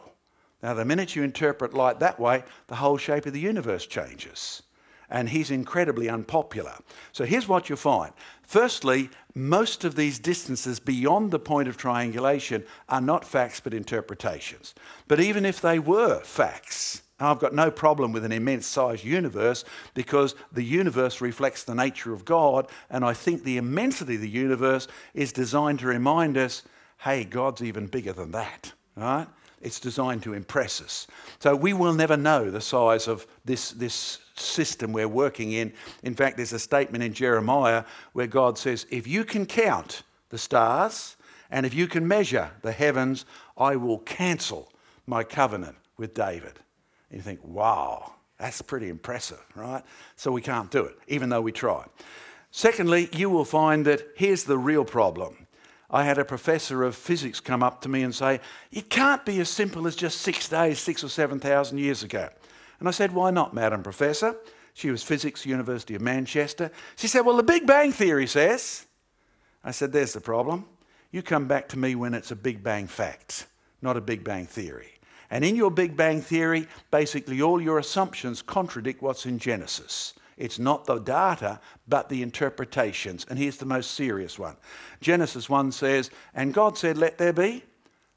[0.63, 4.63] Now, the minute you interpret light that way, the whole shape of the universe changes.
[5.09, 6.75] And he's incredibly unpopular.
[7.11, 8.13] So here's what you find.
[8.43, 14.73] Firstly, most of these distances beyond the point of triangulation are not facts but interpretations.
[15.09, 19.63] But even if they were facts, I've got no problem with an immense sized universe
[19.93, 24.29] because the universe reflects the nature of God, and I think the immensity of the
[24.29, 26.63] universe is designed to remind us
[27.01, 29.27] hey, God's even bigger than that, right?
[29.59, 31.07] It's designed to impress us.
[31.39, 35.73] So we will never know the size of this, this system we're working in.
[36.03, 40.37] In fact, there's a statement in Jeremiah where God says, If you can count the
[40.37, 41.17] stars
[41.49, 43.25] and if you can measure the heavens,
[43.57, 44.71] I will cancel
[45.05, 46.59] my covenant with David.
[47.11, 49.83] And you think, wow, that's pretty impressive, right?
[50.15, 51.85] So we can't do it, even though we try.
[52.51, 55.47] Secondly, you will find that here's the real problem.
[55.89, 58.39] I had a professor of physics come up to me and say,
[58.71, 62.29] It can't be as simple as just six days, six or seven thousand years ago.
[62.79, 64.37] And I said, Why not, Madam Professor?
[64.73, 66.71] She was physics, University of Manchester.
[66.95, 68.85] She said, Well, the Big Bang Theory says.
[69.65, 70.65] I said, There's the problem.
[71.11, 73.47] You come back to me when it's a Big Bang fact,
[73.81, 74.93] not a Big Bang Theory.
[75.31, 80.13] And in your Big Bang Theory, basically all your assumptions contradict what's in Genesis.
[80.37, 83.25] It's not the data, but the interpretations.
[83.29, 84.57] And here's the most serious one
[84.99, 87.63] Genesis 1 says, And God said, Let there be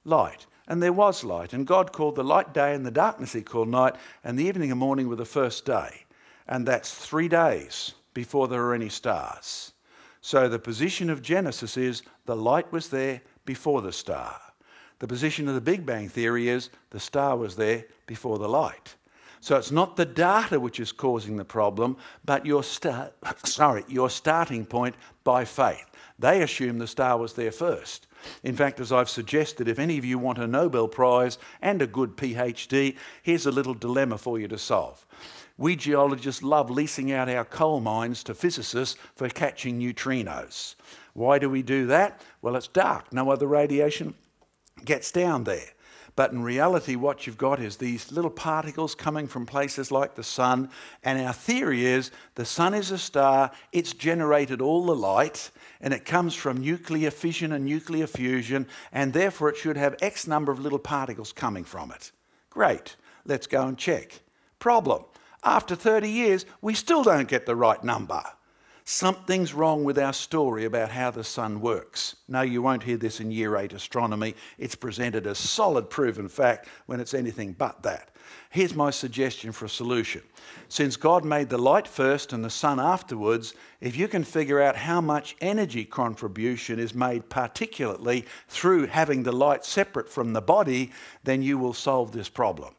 [0.05, 0.47] light.
[0.67, 1.53] And there was light.
[1.53, 4.71] And God called the light day, and the darkness he called night, and the evening
[4.71, 6.05] and morning were the first day.
[6.49, 9.73] And that's three days before there were any stars.
[10.21, 14.41] So the position of Genesis is the light was there before the star.
[15.05, 18.95] The position of the Big Bang Theory is the star was there before the light.
[19.43, 23.13] So it's not the data which is causing the problem, but your, start,
[23.45, 25.91] sorry, your starting point by faith.
[26.19, 28.07] They assume the star was there first.
[28.43, 31.87] In fact, as I've suggested, if any of you want a Nobel Prize and a
[31.87, 35.05] good PhD, here's a little dilemma for you to solve.
[35.59, 40.77] We geologists love leasing out our coal mines to physicists for catching neutrinos.
[41.13, 42.23] Why do we do that?
[42.41, 44.15] Well, it's dark, no other radiation
[44.85, 45.71] gets down there.
[46.17, 50.23] But in reality, what you've got is these little particles coming from places like the
[50.23, 50.71] sun.
[51.03, 55.51] And our theory is the sun is a star, it's generated all the light,
[55.81, 60.29] and it comes from nuclear fission and nuclear fusion, and therefore it should have X
[60.29, 62.13] number of little particles coming from it.
[62.49, 62.95] Great,
[63.25, 64.21] let's go and check.
[64.61, 65.05] Problem
[65.45, 68.23] after 30 years, we still don't get the right number.
[68.87, 72.17] Something's wrong with our story about how the sun works.
[72.29, 74.35] No, you won't hear this in year eight astronomy.
[74.59, 78.11] It's presented as solid proven fact when it's anything but that.
[78.51, 80.21] Here's my suggestion for a solution.
[80.69, 84.77] Since God made the light first and the sun afterwards, if you can figure out
[84.77, 90.93] how much energy contribution is made particularly through having the light separate from the body,
[91.25, 92.75] then you will solve this problem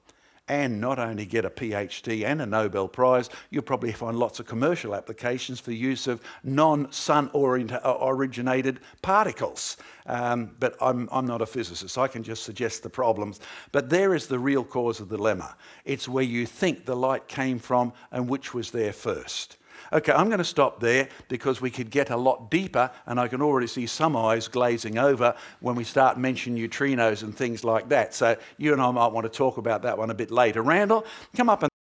[0.48, 4.46] and not only get a PhD and a Nobel Prize, you'll probably find lots of
[4.46, 9.78] commercial applications for use of non-sun uh, originated particles.
[10.06, 13.40] Um, but I'm, I'm not a physicist, I can just suggest the problems.
[13.72, 15.56] But there is the real cause of the dilemma.
[15.84, 19.58] It's where you think the light came from and which was there first.
[19.96, 23.30] Okay, I'm going to stop there because we could get a lot deeper, and I
[23.30, 27.88] can already see some eyes glazing over when we start mentioning neutrinos and things like
[27.88, 28.14] that.
[28.14, 30.62] So you and I might want to talk about that one a bit later.
[30.62, 31.72] Randall, come up and